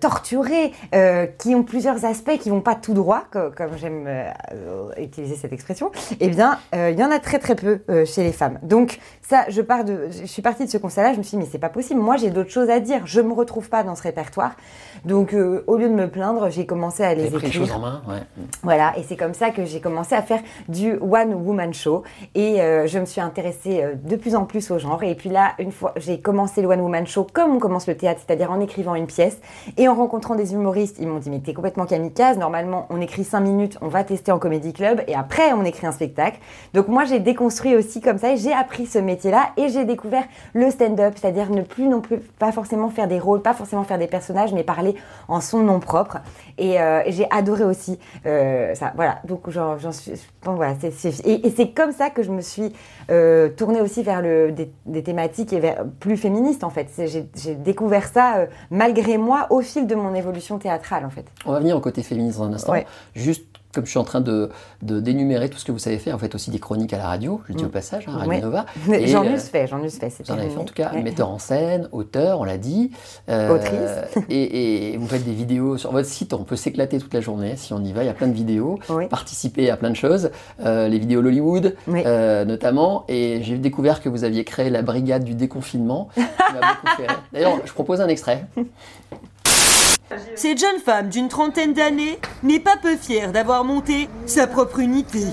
torturés, 0.00 0.72
qui 1.38 1.54
ont 1.54 1.62
plusieurs 1.62 2.04
aspects, 2.04 2.38
qui 2.38 2.50
vont 2.50 2.60
pas 2.60 2.74
tout 2.74 2.94
droit, 2.94 3.24
co- 3.30 3.50
comme 3.56 3.76
j'aime 3.76 4.08
utiliser 4.98 5.36
cette 5.36 5.52
expression, 5.52 5.90
eh 6.20 6.28
bien, 6.28 6.58
il 6.72 6.98
y 6.98 7.04
en 7.04 7.10
a 7.10 7.18
très 7.18 7.38
très 7.38 7.54
peu 7.54 7.80
chez 8.06 8.22
les 8.22 8.32
femmes. 8.32 8.58
Donc, 8.62 8.98
ça, 9.22 9.44
je 9.48 9.62
pars 9.62 9.84
de, 9.84 10.08
je 10.10 10.26
suis 10.26 10.42
partie 10.42 10.64
de 10.66 10.70
ce 10.70 10.78
constat-là. 10.78 11.12
Je 11.12 11.18
me 11.18 11.22
suis 11.22 11.36
dit, 11.36 11.42
mais 11.44 11.48
c'est 11.50 11.58
pas 11.58 11.68
possible. 11.68 12.00
Moi, 12.00 12.16
j'ai 12.16 12.30
d'autres 12.30 12.50
choses 12.50 12.70
à 12.70 12.80
dire. 12.80 13.02
Je 13.06 13.20
me 13.20 13.32
retrouve 13.32 13.68
pas 13.68 13.82
dans 13.82 13.94
ce 13.94 14.02
répertoire. 14.02 14.52
Donc, 15.04 15.34
au 15.66 15.76
lieu 15.76 15.88
de 15.88 15.94
me 15.94 16.08
plaindre, 16.08 16.50
j'ai 16.50 16.66
commencé 16.66 17.02
à 17.02 17.14
les 17.14 17.22
avez 17.22 17.30
pris 17.30 17.42
les 17.42 17.48
écrire. 17.48 17.66
choses 17.66 17.72
en 17.74 17.80
main, 17.80 18.02
ouais. 18.08 18.22
Voilà, 18.76 18.92
et 18.98 19.04
c'est 19.04 19.14
comme 19.14 19.34
ça 19.34 19.50
que 19.50 19.64
j'ai 19.64 19.80
commencé 19.80 20.16
à 20.16 20.22
faire 20.22 20.40
du 20.66 20.94
one 20.94 21.32
woman 21.32 21.72
show 21.72 22.02
et 22.34 22.60
euh, 22.60 22.88
je 22.88 22.98
me 22.98 23.04
suis 23.04 23.20
intéressée 23.20 23.84
euh, 23.84 23.94
de 23.94 24.16
plus 24.16 24.34
en 24.34 24.46
plus 24.46 24.68
au 24.72 24.80
genre. 24.80 25.04
Et 25.04 25.14
puis 25.14 25.30
là, 25.30 25.52
une 25.60 25.70
fois, 25.70 25.94
j'ai 25.96 26.18
commencé 26.18 26.60
le 26.60 26.66
one 26.66 26.80
woman 26.80 27.06
show 27.06 27.24
comme 27.32 27.54
on 27.54 27.60
commence 27.60 27.86
le 27.86 27.96
théâtre, 27.96 28.20
c'est-à-dire 28.26 28.50
en 28.50 28.58
écrivant 28.58 28.96
une 28.96 29.06
pièce 29.06 29.38
et 29.76 29.86
en 29.86 29.94
rencontrant 29.94 30.34
des 30.34 30.54
humoristes. 30.54 30.96
Ils 30.98 31.06
m'ont 31.06 31.20
dit 31.20 31.30
mais 31.30 31.38
t'es 31.38 31.54
complètement 31.54 31.86
kamikaze. 31.86 32.36
Normalement, 32.36 32.88
on 32.90 33.00
écrit 33.00 33.22
cinq 33.22 33.42
minutes, 33.42 33.78
on 33.80 33.86
va 33.86 34.02
tester 34.02 34.32
en 34.32 34.40
comédie 34.40 34.72
club 34.72 35.04
et 35.06 35.14
après 35.14 35.52
on 35.52 35.64
écrit 35.64 35.86
un 35.86 35.92
spectacle. 35.92 36.40
Donc 36.72 36.88
moi, 36.88 37.04
j'ai 37.04 37.20
déconstruit 37.20 37.76
aussi 37.76 38.00
comme 38.00 38.18
ça 38.18 38.32
et 38.32 38.38
j'ai 38.38 38.52
appris 38.52 38.86
ce 38.86 38.98
métier-là 38.98 39.50
et 39.56 39.68
j'ai 39.68 39.84
découvert 39.84 40.24
le 40.52 40.68
stand-up, 40.72 41.14
c'est-à-dire 41.14 41.48
ne 41.50 41.62
plus 41.62 41.86
non 41.86 42.00
plus 42.00 42.18
pas 42.18 42.50
forcément 42.50 42.90
faire 42.90 43.06
des 43.06 43.20
rôles, 43.20 43.40
pas 43.40 43.54
forcément 43.54 43.84
faire 43.84 43.98
des 43.98 44.08
personnages, 44.08 44.52
mais 44.52 44.64
parler 44.64 44.96
en 45.28 45.40
son 45.40 45.62
nom 45.62 45.78
propre. 45.78 46.16
Et, 46.58 46.80
euh, 46.80 47.02
j'ai 47.06 47.28
adoré 47.30 47.64
aussi 47.64 47.98
ça. 48.74 48.92
Voilà, 48.96 49.20
donc 49.24 49.50
j'en 49.50 49.92
suis. 49.92 50.12
Bon, 50.44 50.54
voilà, 50.54 50.74
et, 50.82 51.46
et 51.46 51.50
c'est 51.50 51.70
comme 51.70 51.92
ça 51.92 52.10
que 52.10 52.22
je 52.22 52.30
me 52.30 52.40
suis 52.40 52.72
euh, 53.10 53.48
tournée 53.50 53.80
aussi 53.80 54.02
vers 54.02 54.22
le, 54.22 54.52
des, 54.52 54.70
des 54.86 55.02
thématiques 55.02 55.52
et 55.52 55.60
vers, 55.60 55.84
plus 56.00 56.16
féministes 56.16 56.64
en 56.64 56.70
fait. 56.70 56.88
J'ai 56.96 57.28
j'ai 57.34 57.54
découvert 57.54 58.06
ça 58.06 58.36
euh, 58.36 58.46
malgré 58.70 59.18
moi 59.18 59.46
au 59.50 59.60
fil 59.60 59.86
de 59.86 59.94
mon 59.94 60.14
évolution 60.14 60.58
théâtrale 60.58 61.04
en 61.04 61.10
fait. 61.10 61.26
On 61.46 61.52
va 61.52 61.58
venir 61.58 61.76
au 61.76 61.80
côté 61.80 62.02
féministe 62.02 62.38
dans 62.38 62.44
un 62.44 62.52
instant. 62.52 62.72
Ouais. 62.72 62.86
Juste 63.14 63.46
comme 63.74 63.84
je 63.86 63.90
suis 63.90 63.98
en 63.98 64.04
train 64.04 64.20
de 64.20 64.50
d'énumérer 64.82 65.48
tout 65.48 65.58
ce 65.58 65.64
que 65.64 65.72
vous 65.72 65.78
savez 65.78 65.98
faire, 65.98 66.14
en 66.14 66.18
fait 66.18 66.34
aussi 66.34 66.50
des 66.50 66.58
chroniques 66.58 66.92
à 66.92 66.98
la 66.98 67.06
radio, 67.08 67.40
je 67.48 67.54
dis 67.54 67.62
Mm. 67.64 67.66
au 67.66 67.70
passage, 67.70 68.04
hein, 68.08 68.12
Radio 68.12 68.30
Ouais. 68.30 68.40
Nova. 68.40 68.66
J'en 69.06 69.24
euh, 69.24 69.34
eusse 69.34 69.48
fait, 69.48 69.66
j'en 69.66 69.82
eusse 69.82 69.98
fait. 69.98 70.08
Vous 70.08 70.14
c'était 70.18 70.30
en 70.32 70.38
avez 70.38 70.50
fait 70.50 70.58
en 70.58 70.64
tout 70.64 70.74
cas, 70.74 70.92
ouais. 70.94 71.02
metteur 71.02 71.28
en 71.30 71.38
scène, 71.38 71.88
auteur, 71.92 72.40
on 72.40 72.44
l'a 72.44 72.58
dit. 72.58 72.90
Euh, 73.28 73.54
Autrice. 73.54 74.24
Et, 74.30 74.92
et 74.92 74.96
vous 74.96 75.06
faites 75.06 75.24
des 75.24 75.32
vidéos 75.32 75.76
sur 75.78 75.92
votre 75.92 76.08
site, 76.08 76.32
on 76.34 76.44
peut 76.44 76.56
s'éclater 76.56 76.98
toute 76.98 77.12
la 77.14 77.20
journée 77.20 77.56
si 77.56 77.72
on 77.72 77.82
y 77.82 77.92
va, 77.92 78.02
il 78.02 78.06
y 78.06 78.10
a 78.10 78.14
plein 78.14 78.28
de 78.28 78.32
vidéos. 78.34 78.78
Oui. 78.88 79.06
Participer 79.08 79.70
à 79.70 79.76
plein 79.76 79.90
de 79.90 79.96
choses, 79.96 80.30
euh, 80.64 80.88
les 80.88 80.98
vidéos 80.98 81.20
Lollywood 81.20 81.74
Oui. 81.88 82.02
euh, 82.06 82.44
notamment. 82.44 83.04
Et 83.08 83.40
j'ai 83.42 83.58
découvert 83.58 84.00
que 84.02 84.08
vous 84.08 84.24
aviez 84.24 84.44
créé 84.44 84.70
la 84.70 84.82
brigade 84.82 85.24
du 85.24 85.34
déconfinement. 85.34 86.08
qui 86.14 86.20
m'a 86.20 86.60
beaucoup 86.60 86.96
fait 86.96 87.06
rire. 87.06 87.22
D'ailleurs, 87.32 87.58
je 87.64 87.72
propose 87.72 88.00
un 88.00 88.08
extrait. 88.08 88.44
Cette 90.36 90.58
jeune 90.58 90.78
femme 90.80 91.08
d'une 91.08 91.28
trentaine 91.28 91.72
d'années 91.72 92.18
n'est 92.42 92.60
pas 92.60 92.76
peu 92.76 92.96
fière 92.96 93.32
d'avoir 93.32 93.64
monté 93.64 94.08
sa 94.26 94.46
propre 94.46 94.80
unité. 94.80 95.24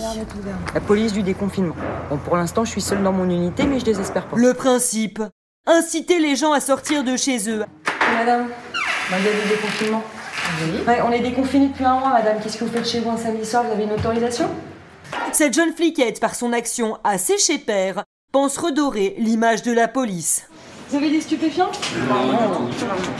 La 0.73 0.79
police 0.79 1.11
du 1.11 1.23
déconfinement. 1.23 1.75
Bon, 2.09 2.17
pour 2.17 2.37
l'instant, 2.37 2.63
je 2.63 2.71
suis 2.71 2.81
seule 2.81 3.03
dans 3.03 3.11
mon 3.11 3.29
unité, 3.29 3.63
mais 3.63 3.79
je 3.79 3.85
désespère 3.85 4.25
pas. 4.27 4.37
Le 4.37 4.53
principe 4.53 5.21
inciter 5.67 6.19
les 6.19 6.35
gens 6.35 6.53
à 6.53 6.59
sortir 6.59 7.03
de 7.03 7.17
chez 7.17 7.49
eux. 7.49 7.65
Madame, 8.13 8.47
madame 9.09 9.33
du 9.43 9.49
déconfinement. 9.49 10.03
Ouais, 10.87 11.01
on 11.05 11.11
est 11.11 11.19
déconfinés 11.19 11.67
depuis 11.67 11.85
un 11.85 11.99
mois, 11.99 12.09
madame. 12.09 12.37
Qu'est-ce 12.41 12.57
que 12.57 12.63
vous 12.63 12.71
faites 12.71 12.87
chez 12.87 12.99
vous 13.01 13.11
un 13.11 13.17
samedi 13.17 13.45
soir? 13.45 13.63
Vous 13.63 13.71
avez 13.71 13.83
une 13.83 13.91
autorisation? 13.91 14.49
Cette 15.33 15.53
jeune 15.53 15.73
fliquette, 15.73 16.19
par 16.19 16.33
son 16.35 16.53
action 16.53 16.97
assez 17.03 17.37
chez 17.37 17.57
père, 17.57 18.03
pense 18.31 18.57
redorer 18.57 19.15
l'image 19.17 19.61
de 19.61 19.71
la 19.71 19.87
police. 19.87 20.47
Vous 20.89 20.97
avez 20.97 21.09
des 21.09 21.21
stupéfiants? 21.21 21.71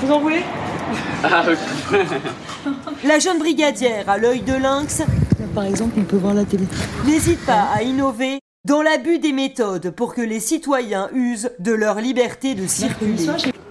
Vous 0.02 0.12
en 0.12 0.20
voulez? 0.20 0.44
La 3.04 3.20
jeune 3.20 3.40
brigadière 3.40 4.10
à 4.10 4.18
l'œil 4.18 4.42
de 4.42 4.54
lynx 4.54 5.02
Par 5.56 5.64
exemple, 5.66 5.94
on 5.98 6.04
peut 6.04 6.18
voir 6.18 6.34
la 6.34 6.46
télé. 6.46 6.66
n'hésite 7.06 7.46
pas 7.46 7.68
à 7.76 7.82
innover 7.84 8.40
dans 8.68 8.82
l'abus 8.84 9.18
des 9.20 9.32
méthodes 9.34 9.90
pour 9.92 10.14
que 10.14 10.22
les 10.22 10.40
citoyens 10.40 11.10
usent 11.14 11.50
de 11.60 11.72
leur 11.72 12.00
liberté 12.00 12.54
de 12.54 12.68
circuler. 12.68 13.28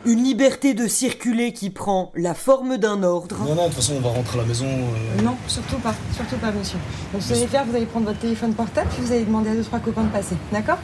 Une 0.07 0.25
liberté 0.25 0.75
de 0.75 0.89
circuler 0.89 1.53
qui 1.53 1.71
prend 1.71 2.11
la 2.17 2.35
forme 2.35 2.77
d'un 2.79 3.03
ordre. 3.05 3.37
Non, 3.47 3.55
non, 3.55 3.63
de 3.65 3.67
toute 3.67 3.75
façon, 3.77 3.95
on 3.99 4.01
va 4.01 4.09
rentrer 4.09 4.39
à 4.39 4.43
la 4.43 4.49
maison. 4.49 4.65
euh, 4.67 5.23
Non, 5.23 5.37
surtout 5.47 5.77
pas, 5.77 5.95
surtout 6.17 6.37
pas, 6.39 6.51
monsieur. 6.51 6.79
Donc, 7.13 7.23
ce 7.23 7.29
que 7.29 7.35
vous 7.35 7.39
allez 7.41 7.49
faire, 7.49 7.65
vous 7.67 7.77
allez 7.77 7.85
prendre 7.87 8.07
votre 8.07 8.19
téléphone 8.19 8.55
portable, 8.55 8.89
puis 8.93 9.05
vous 9.05 9.13
allez 9.13 9.25
demander 9.25 9.51
à 9.51 9.55
deux, 9.55 9.63
trois 9.63 9.79
copains 9.79 10.03
de 10.05 10.09
passer. 10.09 10.35
D'accord? 10.51 10.79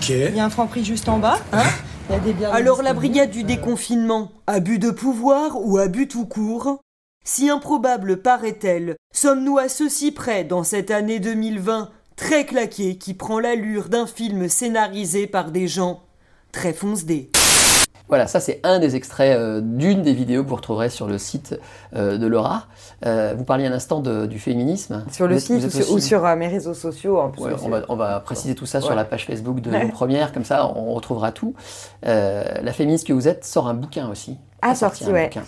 Ok. 0.00 0.08
Il 0.08 0.34
y 0.36 0.40
a 0.40 0.44
un 0.44 0.50
franc 0.50 0.66
prix 0.66 0.84
juste 0.84 1.08
en 1.08 1.18
bas, 1.18 1.38
hein? 1.52 1.62
Alors 2.52 2.82
la 2.82 2.94
brigade 2.94 3.30
du 3.30 3.42
déconfinement, 3.42 4.30
abus 4.46 4.78
de 4.78 4.90
pouvoir 4.90 5.58
ou 5.60 5.78
abus 5.78 6.06
tout 6.06 6.26
court? 6.26 6.80
Si 7.24 7.50
improbable 7.50 8.22
paraît-elle, 8.22 8.96
sommes-nous 9.12 9.58
à 9.58 9.68
ceci 9.68 10.12
près 10.12 10.44
dans 10.44 10.62
cette 10.62 10.92
année 10.92 11.18
2020 11.18 11.90
très 12.14 12.46
claquée 12.46 12.96
qui 12.96 13.14
prend 13.14 13.40
l'allure 13.40 13.88
d'un 13.88 14.06
film 14.06 14.48
scénarisé 14.48 15.26
par 15.26 15.50
des 15.50 15.66
gens? 15.66 16.02
Très 16.52 16.72
fonce-dés 16.72 17.30
Voilà, 18.08 18.26
ça 18.26 18.38
c'est 18.40 18.60
un 18.62 18.78
des 18.78 18.94
extraits 18.94 19.36
euh, 19.36 19.60
d'une 19.60 20.02
des 20.02 20.12
vidéos 20.12 20.44
que 20.44 20.48
vous 20.48 20.54
retrouverez 20.56 20.90
sur 20.90 21.06
le 21.08 21.18
site 21.18 21.58
euh, 21.94 22.18
de 22.18 22.26
Laura. 22.26 22.66
Euh, 23.04 23.34
vous 23.36 23.42
parliez 23.44 23.66
un 23.66 23.72
instant 23.72 24.00
de- 24.00 24.26
du 24.26 24.38
féminisme. 24.38 25.04
Sur 25.10 25.26
le 25.26 25.34
Vous 25.34 25.40
site 25.40 25.64
ou 25.64 25.70
sur, 25.70 25.90
ou 25.90 25.94
aussi- 25.96 26.06
sur 26.08 26.22
mes 26.36 26.48
réseaux 26.48 26.74
sociaux. 26.74 27.18
En 27.18 27.30
plus, 27.30 27.42
Ouais, 27.42 27.52
on, 27.64 27.68
va, 27.68 27.82
on 27.88 27.96
va 27.96 28.20
préciser 28.20 28.54
tout 28.54 28.66
ça 28.66 28.80
sur 28.80 28.94
la 28.94 29.04
page 29.04 29.26
Facebook 29.26 29.60
de 29.60 29.70
Ouais. 29.70 29.84
nos 29.86 29.90
premières, 29.92 30.32
comme 30.32 30.44
ça 30.44 30.66
on 30.74 30.92
retrouvera 30.94 31.32
tout. 31.32 31.54
La 32.02 32.72
féministe 32.72 33.06
que 33.06 33.12
vous 33.12 33.26
êtes 33.28 33.44
sort 33.44 33.68
un 33.68 33.74
bouquin 33.74 34.08
aussi. 34.08 34.36
Ah, 34.62 34.74
sorti 34.74 35.04
ouais. 35.06 35.24
bouquin 35.24 35.42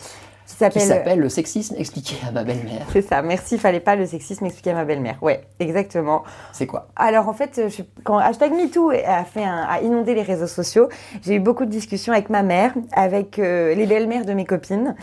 Qui 0.49 0.69
Qui 0.71 0.81
s'appelle. 0.81 1.19
Le 1.21 1.29
sexisme 1.29 1.75
expliqué 1.79 2.17
à 2.27 2.33
ma 2.33 2.43
belle-mère. 2.43 2.87
C'est 2.93 3.03
ça, 3.03 3.21
merci, 3.23 3.59
fallait 3.59 3.81
pas 3.81 3.97
le 3.97 4.07
sexisme 4.07 4.47
expliquer 4.47 4.71
à 4.71 4.75
ma 4.75 4.85
belle-mère. 4.85 5.17
Ouais, 5.21 5.43
exactement. 5.61 6.23
C'est 6.53 6.67
quoi? 6.67 6.89
Alors 6.97 7.29
en 7.29 7.35
fait, 7.35 7.61
je- 7.69 7.83
quand 8.03 8.17
hashtag 8.19 8.53
MeToo 8.53 8.91
a, 8.91 9.25
fait 9.25 9.45
un- 9.45 9.67
a 9.69 9.81
inondé 9.83 10.15
les 10.15 10.23
réseaux 10.23 10.47
sociaux, 10.47 10.89
j'ai 11.23 11.35
eu 11.35 11.41
beaucoup 11.41 11.67
de 11.67 11.71
discussions 11.71 12.13
avec 12.15 12.31
ma 12.31 12.43
mère, 12.43 12.73
avec 12.93 13.39
euh, 13.39 13.75
les 13.75 13.87
belles-mères 13.87 14.25
de 14.25 14.33
mes 14.33 14.47
copines 14.47 14.95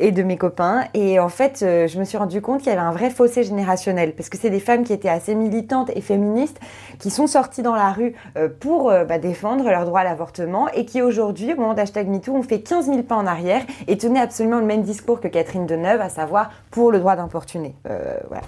et 0.00 0.10
de 0.10 0.22
mes 0.22 0.38
copains. 0.38 0.84
Et 0.94 1.20
en 1.20 1.28
fait, 1.28 1.60
euh, 1.62 1.86
je 1.86 1.98
me 1.98 2.04
suis 2.04 2.16
rendu 2.16 2.40
compte 2.40 2.60
qu'il 2.62 2.70
y 2.70 2.72
avait 2.72 2.80
un 2.80 2.92
vrai 2.92 3.10
fossé 3.10 3.44
générationnel. 3.44 4.14
Parce 4.16 4.30
que 4.30 4.38
c'est 4.38 4.50
des 4.50 4.60
femmes 4.60 4.84
qui 4.84 4.94
étaient 4.94 5.08
assez 5.10 5.34
militantes 5.34 5.90
et 5.94 6.00
féministes, 6.00 6.58
qui 6.98 7.10
sont 7.10 7.26
sorties 7.26 7.62
dans 7.62 7.74
la 7.76 7.90
rue 7.92 8.14
euh, 8.38 8.48
pour 8.48 8.90
euh, 8.90 9.04
bah, 9.04 9.18
défendre 9.18 9.64
leur 9.68 9.84
droit 9.84 10.00
à 10.00 10.04
l'avortement 10.04 10.68
et 10.70 10.86
qui 10.86 11.02
aujourd'hui, 11.02 11.52
au 11.52 11.56
moment 11.56 11.74
d'hashtag 11.74 12.08
MeToo, 12.08 12.34
ont 12.34 12.42
fait 12.42 12.60
15 12.62 12.86
000 12.86 13.02
pas 13.02 13.16
en 13.16 13.26
arrière 13.26 13.62
et 13.86 13.98
tenaient 13.98 14.20
absolument 14.20 14.58
le 14.60 14.64
même 14.66 14.80
discours 14.82 14.93
que 15.20 15.28
Catherine 15.28 15.66
Deneuve, 15.66 16.00
à 16.00 16.08
savoir 16.08 16.50
pour 16.70 16.90
le 16.90 16.98
droit 16.98 17.16
d'importuner. 17.16 17.74
Euh, 17.88 18.16
voilà, 18.28 18.42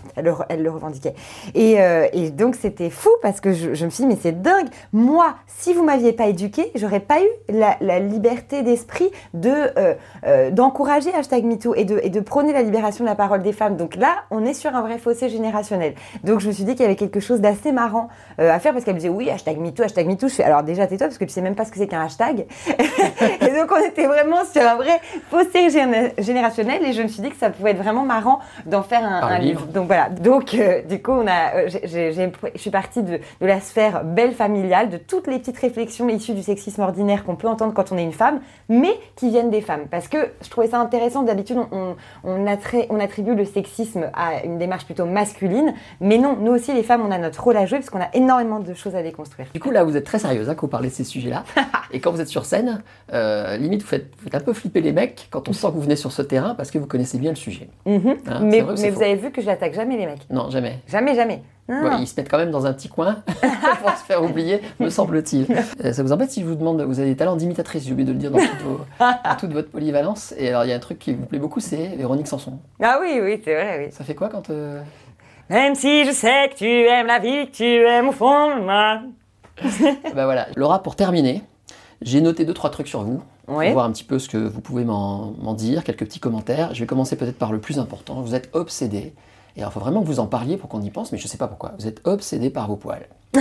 elle 0.48 0.62
le, 0.62 0.70
revendiquait. 0.70 1.14
Et, 1.54 1.80
euh, 1.80 2.06
et 2.12 2.30
donc 2.30 2.56
c'était 2.56 2.90
fou 2.90 3.10
parce 3.22 3.40
que 3.40 3.52
je, 3.52 3.84
me 3.84 3.90
suis 3.90 4.04
dit 4.04 4.06
mais 4.06 4.18
c'est 4.20 4.40
dingue. 4.42 4.68
Moi, 4.92 5.34
si 5.46 5.74
vous 5.74 5.84
m'aviez 5.84 6.12
pas 6.12 6.26
éduquée, 6.26 6.70
j'aurais 6.74 7.00
pas 7.00 7.20
eu 7.20 7.52
la, 7.52 7.98
liberté 7.98 8.62
d'esprit 8.62 9.10
de 9.34 9.52
euh, 9.78 10.50
d'encourager 10.50 11.12
hashtag 11.14 11.44
MeToo 11.44 11.74
et 11.74 11.84
de, 11.84 12.20
prôner 12.20 12.52
la 12.52 12.62
libération 12.62 13.04
de 13.04 13.08
la 13.08 13.14
parole 13.14 13.42
des 13.42 13.52
femmes. 13.52 13.76
Donc 13.76 13.96
là, 13.96 14.24
on 14.30 14.44
est 14.44 14.54
sur 14.54 14.74
un 14.74 14.82
vrai 14.82 14.98
fossé 14.98 15.28
générationnel. 15.28 15.94
Donc 16.24 16.40
je 16.40 16.48
me 16.48 16.52
suis 16.52 16.64
dit 16.64 16.72
qu'il 16.72 16.82
y 16.82 16.84
avait 16.84 16.96
quelque 16.96 17.20
chose 17.20 17.40
d'assez 17.40 17.72
marrant 17.72 18.08
à 18.38 18.58
faire 18.58 18.72
parce 18.72 18.84
qu'elle 18.84 18.94
me 18.94 19.00
disait 19.00 19.12
oui 19.12 19.30
hashtag 19.30 19.58
MeToo, 19.58 19.82
hashtag 19.82 20.06
MeToo. 20.06 20.28
Je 20.28 20.34
fais 20.34 20.44
alors 20.44 20.62
déjà 20.62 20.86
tais-toi 20.86 21.06
parce 21.06 21.18
que 21.18 21.24
tu 21.24 21.30
sais 21.30 21.42
même 21.42 21.54
pas 21.54 21.64
ce 21.64 21.70
que 21.70 21.78
c'est 21.78 21.86
qu'un 21.86 22.02
hashtag. 22.02 22.46
et 22.68 23.48
donc 23.48 23.70
on 23.70 23.84
était 23.84 24.06
vraiment 24.06 24.44
sur 24.44 24.62
un 24.62 24.76
vrai 24.76 25.00
fossé 25.30 25.68
géné- 25.68 26.12
générationnel 26.36 26.84
et 26.84 26.92
je 26.92 27.02
me 27.02 27.08
suis 27.08 27.22
dit 27.22 27.30
que 27.30 27.36
ça 27.36 27.50
pouvait 27.50 27.70
être 27.70 27.82
vraiment 27.82 28.04
marrant 28.04 28.40
d'en 28.66 28.82
faire 28.82 29.04
un, 29.04 29.38
livre. 29.38 29.60
livre. 29.60 29.66
Donc 29.72 29.86
voilà. 29.86 30.10
Donc 30.10 30.54
euh, 30.54 30.82
du 30.82 31.00
coup, 31.00 31.12
on 31.12 31.26
a, 31.26 31.54
euh, 31.56 31.68
je 31.68 32.30
suis 32.56 32.70
partie 32.70 33.02
de, 33.02 33.18
de 33.40 33.46
la 33.46 33.60
sphère 33.60 34.04
belle 34.04 34.32
familiale, 34.32 34.90
de 34.90 34.98
toutes 34.98 35.26
les 35.26 35.38
petites 35.38 35.58
réflexions 35.58 36.08
issues 36.08 36.34
du 36.34 36.42
sexisme 36.42 36.82
ordinaire 36.82 37.24
qu'on 37.24 37.36
peut 37.36 37.48
entendre 37.48 37.72
quand 37.72 37.92
on 37.92 37.96
est 37.96 38.02
une 38.02 38.12
femme, 38.12 38.40
mais 38.68 38.92
qui 39.16 39.30
viennent 39.30 39.50
des 39.50 39.62
femmes. 39.62 39.86
Parce 39.90 40.08
que 40.08 40.18
je 40.42 40.50
trouvais 40.50 40.68
ça 40.68 40.78
intéressant. 40.78 41.22
D'habitude, 41.22 41.58
on, 41.72 41.96
on 42.24 43.00
attribue 43.00 43.34
le 43.34 43.44
sexisme 43.44 44.10
à 44.14 44.44
une 44.44 44.58
démarche 44.58 44.84
plutôt 44.84 45.06
masculine, 45.06 45.74
mais 46.00 46.18
non, 46.18 46.36
nous 46.38 46.52
aussi 46.52 46.72
les 46.72 46.82
femmes, 46.82 47.02
on 47.06 47.10
a 47.10 47.18
notre 47.18 47.42
rôle 47.42 47.56
à 47.56 47.66
jouer 47.66 47.78
parce 47.78 47.90
qu'on 47.90 48.00
a 48.00 48.08
énormément 48.14 48.60
de 48.60 48.74
choses 48.74 48.94
à 48.94 49.02
déconstruire. 49.02 49.48
Du 49.54 49.60
coup, 49.60 49.70
là, 49.70 49.84
vous 49.84 49.96
êtes 49.96 50.04
très 50.04 50.18
sérieuse 50.18 50.48
hein, 50.48 50.54
quand 50.54 50.66
vous 50.66 50.70
parlez 50.70 50.88
de 50.88 50.94
ces 50.94 51.04
sujets-là. 51.04 51.44
Et 51.92 52.00
quand 52.00 52.10
vous 52.10 52.20
êtes 52.20 52.28
sur 52.28 52.44
scène, 52.44 52.82
euh, 53.12 53.56
limite, 53.56 53.82
vous 53.82 53.88
faites, 53.88 54.10
vous 54.16 54.24
faites 54.24 54.34
un 54.34 54.40
peu 54.40 54.52
flipper 54.52 54.80
les 54.80 54.92
mecs 54.92 55.28
quand 55.30 55.48
on 55.48 55.52
sent 55.52 55.68
que 55.68 55.72
vous 55.72 55.82
venez 55.82 55.96
sur 55.96 56.12
ce 56.12 56.22
terrain 56.26 56.54
parce 56.54 56.71
que 56.71 56.78
vous 56.78 56.87
connaissez 56.87 57.18
bien 57.18 57.30
le 57.30 57.37
sujet. 57.37 57.68
Mhm. 57.87 58.16
Hein, 58.28 58.40
mais 58.42 58.61
vrai 58.61 58.90
vous 58.90 59.02
avez 59.02 59.14
vu 59.16 59.30
que 59.30 59.40
je 59.40 59.47
l'attaque 59.47 59.75
jamais 59.75 59.97
les 59.97 60.06
mecs. 60.06 60.28
Non, 60.30 60.50
jamais. 60.50 60.80
Jamais, 60.88 61.14
jamais. 61.14 61.42
Non, 61.68 61.83
Ouais, 61.83 61.90
non. 61.90 61.99
ils 61.99 62.06
se 62.06 62.14
mettent 62.21 62.30
quand 62.30 62.38
même 62.38 62.50
dans 62.52 62.64
un 62.66 62.73
petit 62.73 62.88
coin 62.88 63.23
pour 63.83 63.90
se 63.90 64.04
faire 64.04 64.23
oublier, 64.23 64.61
me 64.78 64.88
semble-t-il. 64.88 65.47
Euh, 65.85 65.92
ça 65.92 66.02
vous 66.04 66.12
embête 66.12 66.30
si 66.30 66.40
je 66.42 66.47
vous 66.47 66.54
demande, 66.54 66.80
vous 66.83 67.00
avez 67.00 67.09
des 67.11 67.16
talents 67.16 67.35
d'imitatrice, 67.35 67.85
j'ai 67.85 67.92
oublié 67.92 68.06
de 68.06 68.12
le 68.12 68.18
dire 68.18 68.30
dans, 68.30 68.38
toutes 68.38 68.62
vos- 68.62 68.80
toute 69.40 69.52
votre 69.52 69.71
polyvalence. 69.71 70.33
Et 70.38 70.49
alors, 70.50 70.64
il 70.64 70.68
y 70.71 70.73
a 70.73 70.76
un 70.76 70.80
truc 70.80 70.99
qui 71.00 71.12
vous 71.14 71.26
plaît 71.26 71.40
beaucoup, 71.40 71.59
c'est 71.61 71.88
Véronique 71.97 72.28
Sanson. 72.28 72.59
Ah 72.80 72.99
oui, 73.00 73.18
oui, 73.21 73.40
c'est 73.45 73.54
vrai, 73.54 73.85
oui. 73.87 73.92
Ça 73.92 74.04
fait 74.04 74.14
quoi 74.14 74.28
quand... 74.28 74.49
euh, 74.50 74.80
Même 75.50 75.75
si 75.75 76.04
je 76.04 76.12
sais 76.12 76.49
que 76.50 76.54
tu 76.56 76.66
aimes 76.68 77.09
la 77.09 77.18
vie, 77.18 77.47
que 77.50 77.56
tu 77.56 77.64
aimes 77.64 78.09
au 78.11 78.12
fond 78.12 78.56
de 78.56 78.62
moi. 78.62 79.00
Ben 80.14 80.25
voilà. 80.25 80.47
Laura, 80.54 80.83
pour 80.83 80.95
terminer, 80.97 81.42
j'ai 82.02 82.21
noté 82.21 82.45
deux, 82.45 82.54
trois 82.54 82.71
trucs 82.71 82.88
sur 82.88 83.02
vous. 83.02 83.23
Oui. 83.48 83.66
Pour 83.66 83.74
voir 83.74 83.86
un 83.86 83.92
petit 83.92 84.04
peu 84.04 84.18
ce 84.18 84.28
que 84.28 84.38
vous 84.38 84.60
pouvez 84.60 84.84
m'en 84.84 85.32
m'en 85.40 85.54
dire, 85.54 85.84
quelques 85.84 86.04
petits 86.04 86.20
commentaires. 86.20 86.74
Je 86.74 86.80
vais 86.80 86.86
commencer 86.86 87.16
peut-être 87.16 87.38
par 87.38 87.52
le 87.52 87.60
plus 87.60 87.78
important. 87.78 88.20
Vous 88.20 88.34
êtes 88.34 88.50
obsédé. 88.54 89.14
Et 89.56 89.60
alors, 89.60 89.70
il 89.70 89.74
faut 89.74 89.80
vraiment 89.80 90.02
que 90.02 90.06
vous 90.06 90.20
en 90.20 90.26
parliez 90.26 90.56
pour 90.56 90.68
qu'on 90.68 90.82
y 90.82 90.90
pense, 90.90 91.12
mais 91.12 91.18
je 91.18 91.24
ne 91.24 91.28
sais 91.28 91.38
pas 91.38 91.48
pourquoi. 91.48 91.72
Vous 91.78 91.86
êtes 91.86 92.00
obsédé 92.04 92.50
par 92.50 92.68
vos 92.68 92.76
poils. 92.76 93.08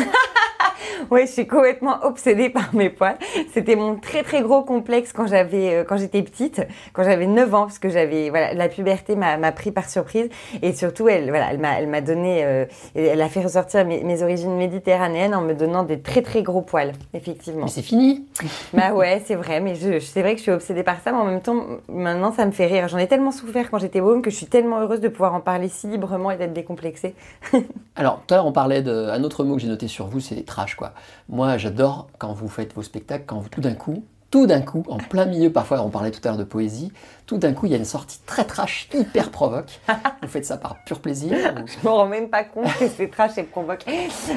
Oui, 1.12 1.22
je 1.28 1.32
suis 1.32 1.48
complètement 1.48 1.98
obsédée 2.04 2.50
par 2.50 2.74
mes 2.74 2.90
poils. 2.90 3.18
C'était 3.54 3.76
mon 3.76 3.96
très 3.96 4.24
très 4.24 4.42
gros 4.42 4.64
complexe 4.64 5.14
quand 5.14 5.28
j'avais 5.28 5.74
euh, 5.76 5.84
quand 5.84 5.98
j'étais 5.98 6.22
petite, 6.24 6.62
quand 6.94 7.04
j'avais 7.04 7.28
9 7.28 7.54
ans, 7.54 7.64
parce 7.66 7.80
que 7.80 7.90
j'avais 7.90 8.30
voilà 8.30 8.54
la 8.54 8.70
puberté 8.70 9.16
m'a 9.16 9.52
pris 9.52 9.72
par 9.72 9.90
surprise 9.90 10.30
et 10.62 10.74
surtout 10.74 11.08
elle 11.08 11.30
voilà 11.30 11.48
elle 11.52 11.60
m'a 11.60 11.80
elle 11.80 11.88
m'a 11.88 12.02
donné 12.02 12.44
euh, 12.44 12.66
elle 12.96 13.22
a 13.22 13.30
fait 13.30 13.42
ressortir 13.42 13.86
mes, 13.86 14.04
mes 14.04 14.24
origines 14.24 14.56
méditerranéennes 14.56 15.36
en 15.36 15.42
me 15.42 15.54
donnant 15.54 15.84
des 15.84 16.00
très 16.00 16.22
très 16.22 16.44
gros 16.44 16.62
poils, 16.62 16.94
effectivement. 17.14 17.68
C'est 17.68 17.82
fini 17.82 18.26
Bah 18.74 18.94
ouais, 18.94 19.22
c'est 19.26 19.36
vrai, 19.36 19.60
mais 19.60 19.76
je, 19.76 19.94
je- 19.94 20.06
c'est 20.06 20.22
vrai 20.22 20.32
que 20.34 20.38
je 20.40 20.44
suis 20.44 20.52
obsédée 20.52 20.84
par 20.84 21.00
ça, 21.02 21.12
mais 21.12 21.18
en 21.20 21.26
même 21.26 21.42
temps, 21.42 21.66
maintenant, 21.90 22.32
ça 22.34 22.46
me 22.46 22.52
fait 22.52 22.66
rire. 22.68 22.88
J'en 22.88 22.98
ai 22.98 23.08
tellement 23.08 23.32
souffert 23.32 23.70
quand 23.72 23.80
j'étais 23.80 24.02
môme 24.02 24.22
que 24.22 24.30
je 24.30 24.36
suis 24.36 24.46
tellement 24.48 24.80
heureuse 24.80 25.00
de 25.02 25.08
pouvoir 25.08 25.34
en 25.34 25.40
parler 25.40 25.70
si 25.70 25.88
librement 25.88 26.32
et 26.32 26.38
d'être 26.38 26.54
décomplexée. 26.54 27.14
Alors, 27.96 28.22
tout 28.28 28.34
à 28.34 28.38
l'heure, 28.38 28.46
on 28.46 28.52
parlait 28.52 28.82
d'un 28.82 29.24
autre 29.24 29.44
mot 29.44 29.56
que 29.56 29.62
j'ai 29.62 29.68
noté 29.68 29.88
sur 29.88 30.08
vous, 30.08 30.20
c'est 30.20 30.46
trash, 30.46 30.76
quoi. 30.76 30.92
Moi, 31.30 31.58
j'adore 31.58 32.08
quand 32.18 32.34
vous 32.34 32.48
faites 32.50 32.74
vos 32.74 32.84
spectacles, 32.84 33.26
quand 33.26 33.40
vous, 33.40 33.50
tout 33.50 33.62
d'un 33.62 33.74
coup, 33.76 34.04
tout 34.32 34.48
d'un 34.48 34.62
coup, 34.62 34.84
en 34.90 34.98
plein 34.98 35.26
milieu, 35.26 35.50
parfois, 35.52 35.82
on 35.82 35.90
parlait 35.90 36.12
tout 36.12 36.20
à 36.26 36.30
l'heure 36.30 36.38
de 36.38 36.44
poésie, 36.44 36.92
tout 37.26 37.38
d'un 37.38 37.54
coup, 37.54 37.68
il 37.68 37.72
y 37.72 37.76
a 37.76 37.78
une 37.78 37.86
sortie 37.86 38.20
très 38.26 38.44
trash, 38.44 38.90
hyper 38.94 39.32
provoque. 39.32 39.80
vous 40.22 40.28
faites 40.28 40.46
ça 40.46 40.58
par 40.58 40.76
pur 40.84 41.00
plaisir 41.00 41.38
ou- 41.56 41.68
Je 41.68 41.88
me 41.88 41.94
rends 41.94 42.08
même 42.08 42.28
pas 42.30 42.44
compte 42.44 42.68
que 42.78 42.88
c'est 42.90 43.08
trash 43.08 43.38
et 43.38 43.44
provoque. 43.44 43.86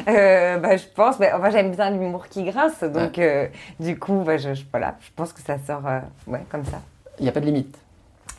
Euh, 0.09 0.59
bah, 0.59 0.77
je 0.77 0.85
pense, 0.95 1.19
bah, 1.19 1.29
enfin, 1.35 1.51
j'aime 1.51 1.73
bien 1.73 1.91
l'humour 1.91 2.29
qui 2.29 2.45
grince, 2.45 2.81
donc 2.85 3.19
euh, 3.19 3.49
du 3.81 3.99
coup, 3.99 4.23
bah, 4.25 4.37
je, 4.37 4.55
je- 4.55 4.65
voilà, 4.71 4.95
je 5.01 5.09
pense 5.17 5.33
que 5.33 5.41
ça 5.41 5.57
sort 5.67 5.83
euh, 5.87 5.99
ouais, 6.29 6.45
comme 6.51 6.65
ça. 6.65 6.81
Il 7.19 7.25
n'y 7.25 7.29
a 7.29 7.33
pas 7.33 7.41
de 7.41 7.47
limite. 7.47 7.77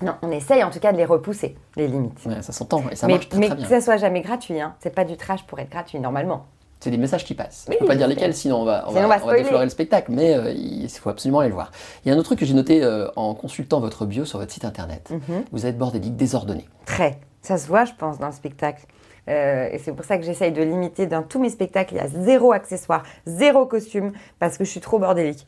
Non, 0.01 0.13
on 0.21 0.31
essaye 0.31 0.63
en 0.63 0.69
tout 0.69 0.79
cas 0.79 0.93
de 0.93 0.97
les 0.97 1.03
repousser, 1.03 1.57
les 1.75 1.88
limites. 1.89 2.25
Ouais, 2.25 2.41
ça 2.41 2.53
s'entend 2.53 2.83
et 2.89 2.95
ça 2.95 3.05
mais 3.07 3.13
marche 3.15 3.27
très, 3.27 3.38
mais 3.39 3.47
très 3.49 3.57
que 3.57 3.67
ça 3.67 3.81
soit 3.81 3.97
jamais 3.97 4.21
gratuit, 4.21 4.61
hein. 4.61 4.75
c'est 4.79 4.95
pas 4.95 5.03
du 5.03 5.17
trash 5.17 5.43
pour 5.43 5.59
être 5.59 5.69
gratuit 5.71 5.99
normalement. 5.99 6.45
C'est 6.79 6.91
des 6.91 6.98
messages 6.98 7.25
qui 7.25 7.33
passent. 7.33 7.65
Oui, 7.67 7.75
je 7.77 7.83
ne 7.83 7.88
peux 7.88 7.88
pas 7.88 7.98
dire 7.98 8.07
lesquels, 8.07 8.33
sinon 8.33 8.62
on 8.62 8.63
va, 8.63 8.86
on 8.88 8.91
va, 8.91 9.00
on 9.00 9.01
va 9.01 9.05
on 9.05 9.09
va 9.09 9.19
spoiler. 9.19 9.43
déflorer 9.43 9.65
le 9.65 9.69
spectacle, 9.69 10.12
mais 10.13 10.33
euh, 10.33 10.51
il 10.51 10.89
faut 10.89 11.09
absolument 11.09 11.39
aller 11.39 11.50
le 11.50 11.55
voir. 11.55 11.71
Il 12.05 12.09
y 12.09 12.12
a 12.12 12.15
un 12.15 12.17
autre 12.17 12.27
truc 12.27 12.39
que 12.39 12.45
j'ai 12.45 12.53
noté 12.53 12.81
euh, 12.83 13.09
en 13.17 13.33
consultant 13.33 13.81
votre 13.81 14.05
bio 14.05 14.24
sur 14.24 14.39
votre 14.39 14.51
site 14.51 14.63
internet. 14.63 15.09
Mhm. 15.12 15.43
Vous 15.51 15.65
êtes 15.65 15.77
bordélique, 15.77 16.15
désordonné. 16.15 16.65
Très. 16.86 17.19
Ça 17.41 17.57
se 17.57 17.67
voit, 17.67 17.83
je 17.86 17.91
pense, 17.98 18.17
dans 18.17 18.27
le 18.27 18.33
spectacle. 18.33 18.86
Euh, 19.29 19.69
et 19.71 19.77
c'est 19.77 19.91
pour 19.93 20.05
ça 20.05 20.17
que 20.17 20.24
j'essaye 20.24 20.51
de 20.51 20.62
limiter 20.63 21.05
dans 21.05 21.21
tous 21.24 21.39
mes 21.39 21.50
spectacles. 21.50 21.93
Il 21.93 21.98
y 21.98 22.00
a 22.01 22.07
zéro 22.07 22.51
accessoire, 22.51 23.03
zéro 23.25 23.65
costume, 23.65 24.12
parce 24.39 24.57
que 24.57 24.63
je 24.63 24.69
suis 24.69 24.79
trop 24.79 25.00
bordélique. 25.00 25.48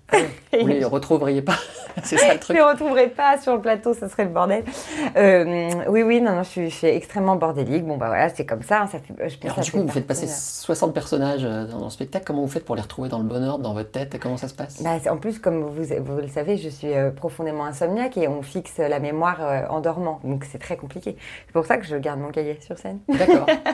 Vous 0.54 0.68
ne 0.68 0.74
les 0.74 0.86
retrouveriez 0.86 1.42
pas 1.42 1.56
C'est 2.04 2.18
ça 2.18 2.28
le 2.28 2.34
Je 2.34 2.38
truc. 2.40 2.56
ne 2.58 2.62
les 2.64 2.68
retrouverai 2.70 3.08
pas 3.10 3.38
sur 3.40 3.56
le 3.56 3.62
plateau, 3.62 3.94
ça 3.94 4.08
serait 4.08 4.24
le 4.26 4.30
bordel. 4.30 4.64
Euh, 5.18 5.70
oui, 5.90 6.04
oui, 6.04 6.22
non, 6.22 6.34
non, 6.34 6.44
je 6.44 6.50
suis, 6.50 6.70
je 6.70 6.76
suis 6.76 6.88
extrêmement 6.88 7.36
bordélique. 7.36 7.86
Bon, 7.86 7.98
bah 7.98 8.08
voilà, 8.08 8.30
c'est 8.30 8.46
comme 8.46 8.62
ça. 8.62 8.82
hein, 8.84 8.88
ça 8.88 9.00
fait, 9.00 9.30
je 9.30 9.38
pense 9.38 9.52
alors, 9.52 9.60
du 9.66 9.72
coup, 9.72 9.80
vous 9.82 9.88
faites 9.90 10.08
passer 10.08 10.26
euh, 10.28 10.30
60 10.30 10.94
personnages 10.94 11.44
euh, 11.44 11.66
dans 11.66 11.84
le 11.84 11.90
spectacle. 11.90 12.24
Comment 12.26 12.42
vous 12.42 12.48
faites 12.48 12.66
pour 12.66 12.76
les 12.76 12.82
retrouver 12.82 13.10
dans 13.10 13.18
le 13.18 13.26
bon 13.26 13.44
ordre, 13.44 13.64
dans 13.64 13.74
votre 13.74 13.92
tête? 13.92 14.18
Comment 14.22 14.38
ça 14.38 14.48
se 14.48 14.54
passe? 14.54 14.82
Bah, 14.82 14.92
en 15.10 15.18
plus, 15.18 15.40
comme 15.40 15.62
vous, 15.64 15.84
vous 15.84 16.18
le 16.18 16.28
savez, 16.28 16.58
je 16.58 16.70
suis 16.70 16.94
euh, 16.94 17.12
profondément 17.12 17.66
insomniaque 17.66 18.18
et 18.18 18.28
on 18.28 18.42
fixe 18.42 18.78
la 18.78 19.00
mémoire 19.00 19.40
en 19.70 19.82
dormant. 19.82 20.20
Donc 20.24 20.46
c'est 20.50 20.60
très 20.60 20.78
compliqué. 20.78 21.18
C'est 21.48 21.54
pour 21.54 21.66
ça 21.66 21.78
que 21.78 21.86
je 21.86 21.96
garde 21.96 22.20
mon 22.20 22.30
cahier 22.30 22.58
sur 22.62 22.78
scène. 22.78 23.00
D'accord. 23.10 23.48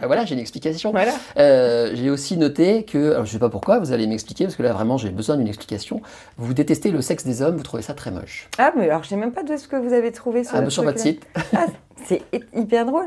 Bah 0.00 0.06
voilà, 0.06 0.24
j'ai 0.24 0.34
une 0.34 0.40
explication. 0.40 0.90
Voilà. 0.92 1.12
Euh, 1.38 1.90
j'ai 1.94 2.10
aussi 2.10 2.36
noté 2.36 2.84
que, 2.84 3.12
alors 3.12 3.24
je 3.24 3.32
sais 3.32 3.38
pas 3.38 3.48
pourquoi, 3.48 3.78
vous 3.78 3.92
allez 3.92 4.06
m'expliquer, 4.06 4.44
parce 4.44 4.56
que 4.56 4.62
là 4.62 4.72
vraiment 4.72 4.96
j'ai 4.98 5.10
besoin 5.10 5.36
d'une 5.36 5.48
explication. 5.48 6.00
Vous 6.36 6.54
détestez 6.54 6.90
le 6.90 7.00
sexe 7.00 7.24
des 7.24 7.42
hommes, 7.42 7.56
vous 7.56 7.62
trouvez 7.62 7.82
ça 7.82 7.94
très 7.94 8.10
moche. 8.10 8.48
Ah, 8.58 8.72
mais 8.76 8.84
alors 8.90 9.02
je 9.04 9.08
sais 9.08 9.16
même 9.16 9.32
pas 9.32 9.42
de 9.42 9.56
ce 9.56 9.68
que 9.68 9.76
vous 9.76 9.92
avez 9.92 10.12
trouvé 10.12 10.44
sur, 10.44 10.56
Ah, 10.56 10.60
le 10.60 10.70
sur 10.70 10.82
truc, 10.82 10.94
votre 10.96 11.04
là. 11.06 11.10
site. 11.12 11.26
Ah, 11.56 11.66
C'est 12.04 12.22
hy- 12.32 12.44
hyper 12.54 12.84
drôle. 12.86 13.06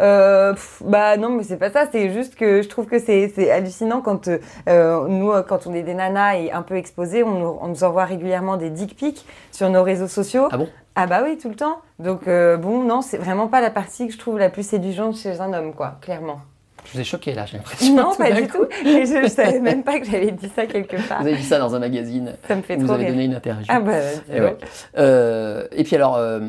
Euh, 0.00 0.54
pff, 0.54 0.82
bah 0.84 1.16
non, 1.18 1.28
mais 1.28 1.44
c'est 1.44 1.58
pas 1.58 1.70
ça. 1.70 1.84
C'est 1.92 2.10
juste 2.10 2.34
que 2.36 2.62
je 2.62 2.68
trouve 2.68 2.86
que 2.86 2.98
c'est 2.98 3.50
hallucinant 3.50 4.00
quand 4.00 4.28
euh, 4.68 5.06
nous, 5.08 5.30
quand 5.46 5.66
on 5.66 5.74
est 5.74 5.82
des 5.82 5.94
nanas 5.94 6.36
et 6.38 6.50
un 6.50 6.62
peu 6.62 6.76
exposées, 6.76 7.22
on, 7.22 7.30
nous- 7.38 7.58
on 7.60 7.68
nous 7.68 7.84
envoie 7.84 8.06
régulièrement 8.06 8.56
des 8.56 8.70
dick 8.70 8.96
pics 8.96 9.24
sur 9.52 9.68
nos 9.68 9.82
réseaux 9.82 10.08
sociaux. 10.08 10.48
Ah 10.50 10.56
bon? 10.56 10.68
Ah 10.96 11.06
bah 11.06 11.22
oui, 11.24 11.38
tout 11.38 11.48
le 11.48 11.54
temps. 11.54 11.78
Donc 11.98 12.26
euh, 12.28 12.56
bon, 12.56 12.82
non, 12.84 13.00
c'est 13.02 13.16
vraiment 13.18 13.46
pas 13.48 13.60
la 13.60 13.70
partie 13.70 14.06
que 14.06 14.12
je 14.12 14.18
trouve 14.18 14.38
la 14.38 14.50
plus 14.50 14.66
séduisante 14.66 15.16
chez 15.16 15.40
un 15.40 15.52
homme, 15.52 15.72
quoi, 15.74 15.98
clairement. 16.00 16.40
Je 16.86 16.92
vous 16.94 17.00
ai 17.00 17.04
choqué 17.04 17.34
là, 17.34 17.44
j'ai 17.46 17.58
l'impression. 17.58 17.94
Non, 17.94 18.10
tout 18.12 18.16
pas 18.18 18.32
du 18.32 18.48
coup. 18.48 18.64
tout. 18.64 18.88
Et 18.88 19.04
je, 19.04 19.22
je 19.24 19.28
savais 19.28 19.60
même 19.60 19.82
pas 19.84 20.00
que 20.00 20.06
j'avais 20.06 20.30
dit 20.32 20.48
ça 20.48 20.66
quelque 20.66 20.96
part. 21.08 21.20
Vous 21.20 21.26
avez 21.28 21.36
dit 21.36 21.42
ça 21.44 21.58
dans 21.58 21.74
un 21.74 21.78
magazine. 21.78 22.34
Ça 22.48 22.56
me 22.56 22.62
fait 22.62 22.76
Vous 22.76 22.86
trop 22.86 22.94
avez 22.94 23.04
rire. 23.04 23.12
donné 23.12 23.24
une 23.26 23.34
interview. 23.34 23.66
Ah 23.68 23.80
bah, 23.80 23.92
Et, 24.32 24.40
donc. 24.40 24.48
ouais. 24.48 24.56
Euh, 24.96 25.68
et 25.72 25.84
puis 25.84 25.94
alors, 25.96 26.16
euh, 26.16 26.40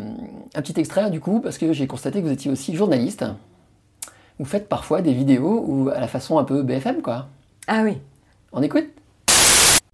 un 0.55 0.61
petit 0.61 0.79
extrait 0.79 1.09
du 1.11 1.19
coup, 1.19 1.41
parce 1.41 1.57
que 1.57 1.73
j'ai 1.73 1.85
constaté 1.85 2.21
que 2.21 2.27
vous 2.27 2.31
étiez 2.33 2.49
aussi 2.49 2.75
journaliste. 2.75 3.25
Vous 4.39 4.45
faites 4.45 4.69
parfois 4.69 5.01
des 5.01 5.13
vidéos 5.13 5.63
où, 5.67 5.89
à 5.89 5.99
la 5.99 6.07
façon 6.07 6.39
un 6.39 6.45
peu 6.45 6.63
BFM, 6.63 7.01
quoi. 7.01 7.27
Ah 7.67 7.81
oui. 7.83 7.97
On 8.53 8.61
écoute 8.63 8.87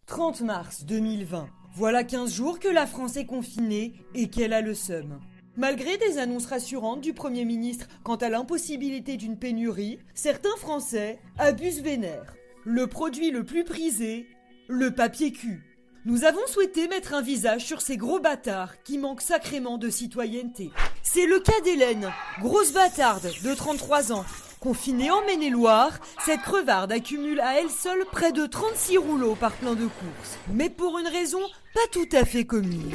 30 0.06 0.42
mars 0.42 0.86
2020. 0.86 1.48
Voilà 1.78 2.04
15 2.04 2.34
jours 2.34 2.60
que 2.60 2.68
la 2.68 2.88
France 2.88 3.18
est 3.18 3.28
confinée 3.28 3.94
et 4.16 4.30
qu'elle 4.30 4.54
a 4.54 4.62
le 4.62 4.74
seum. 4.74 5.20
Malgré 5.58 5.96
des 5.98 6.18
annonces 6.18 6.48
rassurantes 6.48 7.02
du 7.02 7.14
Premier 7.14 7.46
ministre 7.46 7.86
quant 8.04 8.16
à 8.16 8.30
l'impossibilité 8.30 9.16
d'une 9.16 9.38
pénurie, 9.38 10.00
certains 10.16 10.56
Français 10.58 11.20
abusent 11.38 11.84
vénère. 11.84 12.34
Le 12.66 12.88
produit 12.88 13.30
le 13.30 13.44
plus 13.44 13.64
prisé, 13.64 14.26
le 14.68 14.90
papier 14.90 15.32
cul. 15.32 15.62
Nous 16.04 16.24
avons 16.24 16.48
souhaité 16.48 16.88
mettre 16.88 17.14
un 17.14 17.22
visage 17.22 17.64
sur 17.64 17.82
ces 17.82 17.96
gros 17.96 18.20
bâtards 18.20 18.82
qui 18.82 18.98
manquent 18.98 19.22
sacrément 19.22 19.78
de 19.78 19.92
citoyenneté. 19.92 20.72
C'est 21.04 21.28
le 21.28 21.40
cas 21.40 21.62
d'Hélène, 21.64 22.12
grosse 22.40 22.74
bâtarde 22.74 23.30
de 23.44 23.54
33 23.54 24.14
ans. 24.14 24.26
Confinée 24.60 25.12
en 25.12 25.24
Maine-et-Loire, 25.26 26.00
cette 26.26 26.42
crevarde 26.42 26.92
accumule 26.92 27.40
à 27.40 27.60
elle 27.60 27.70
seule 27.70 28.06
près 28.12 28.32
de 28.32 28.46
36 28.48 28.98
rouleaux 28.98 29.36
par 29.36 29.52
plein 29.52 29.76
de 29.76 29.86
courses. 29.86 30.40
Mais 30.52 30.70
pour 30.70 30.98
une 30.98 31.08
raison 31.08 31.42
pas 31.76 31.88
tout 31.92 32.10
à 32.12 32.26
fait 32.26 32.44
commune. 32.46 32.92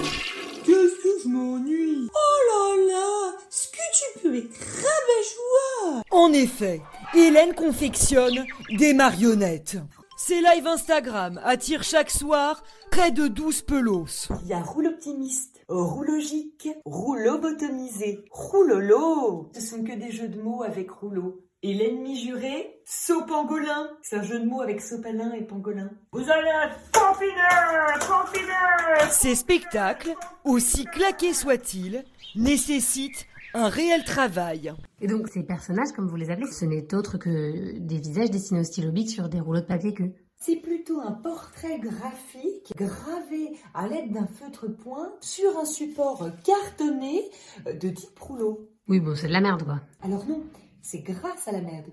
Qu'est-ce 0.65 1.03
que 1.03 1.23
je 1.23 1.29
m'ennuie 1.29 2.09
Oh 2.13 2.77
là 2.77 2.93
là 2.93 3.37
Ce 3.49 3.69
que 3.69 3.77
tu 3.95 4.21
peux 4.21 4.37
être 4.37 4.59
rabat-joie 4.59 6.03
En 6.11 6.33
effet, 6.33 6.83
Hélène 7.15 7.55
confectionne 7.55 8.45
des 8.77 8.93
marionnettes. 8.93 9.77
Ses 10.17 10.41
lives 10.41 10.67
Instagram 10.67 11.41
attirent 11.45 11.85
chaque 11.85 12.11
soir 12.11 12.63
près 12.91 13.13
de 13.13 13.29
12 13.29 13.63
pelos. 13.63 14.29
Il 14.43 14.49
y 14.49 14.53
a 14.53 14.61
roule 14.61 14.87
optimiste, 14.89 15.61
roule 15.69 16.07
logique, 16.07 16.69
roule 16.85 17.23
lobotomisé, 17.23 18.25
roulolo. 18.31 19.51
Ce 19.55 19.61
sont 19.61 19.83
que 19.83 19.93
des 19.97 20.11
jeux 20.11 20.29
de 20.29 20.41
mots 20.41 20.63
avec 20.63 20.91
rouleau. 20.91 21.41
Et 21.65 21.75
l'ennemi 21.75 22.21
juré, 22.21 22.81
saut 22.85 23.25
pangolin. 23.25 23.89
C'est 24.03 24.17
un 24.17 24.23
jeu 24.23 24.41
de 24.41 24.47
mots 24.47 24.63
avec 24.63 24.81
sopalin 24.81 25.33
et 25.33 25.43
pangolin. 25.43 25.91
Vous 26.11 26.29
allez 26.29 26.51
être 26.65 26.91
confinés, 26.91 28.01
confinés 28.01 29.11
Ces 29.11 29.37
spectacles, 29.37 30.13
aussi 30.45 30.87
claqués 30.87 31.33
soient-ils, 31.33 32.05
nécessitent 32.35 33.29
un 33.55 33.69
réel 33.69 34.03
travail. 34.03 34.73
Et 35.01 35.07
donc 35.07 35.29
ces 35.29 35.45
personnages, 35.45 35.93
comme 35.95 36.09
vous 36.09 36.17
les 36.17 36.31
appelez, 36.31 36.51
ce 36.51 36.65
n'est 36.65 36.93
autre 36.95 37.17
que 37.17 37.79
des 37.79 38.01
visages 38.01 38.33
dessinés 38.33 38.63
au 38.63 38.65
stylo 38.65 38.91
bic 38.91 39.09
sur 39.09 39.29
des 39.29 39.39
rouleaux 39.39 39.61
de 39.61 39.67
papier 39.67 39.95
cul. 39.95 40.15
C'est 40.39 40.57
plutôt 40.57 41.01
un 41.01 41.13
portrait 41.13 41.79
graphique 41.79 42.73
gravé 42.75 43.57
à 43.73 43.87
l'aide 43.87 44.11
d'un 44.11 44.27
feutre 44.27 44.67
point 44.67 45.13
sur 45.21 45.57
un 45.57 45.65
support 45.65 46.29
cartonné 46.43 47.31
de 47.67 47.89
type 47.91 48.19
rouleau. 48.19 48.69
Oui, 48.89 48.99
bon, 48.99 49.15
c'est 49.15 49.29
de 49.29 49.33
la 49.33 49.41
merde, 49.41 49.63
quoi. 49.63 49.81
Alors 50.03 50.27
non, 50.27 50.43
c'est 50.83 50.99
grâce 50.99 51.47
à 51.47 51.53
la 51.53 51.61
merde. 51.61 51.87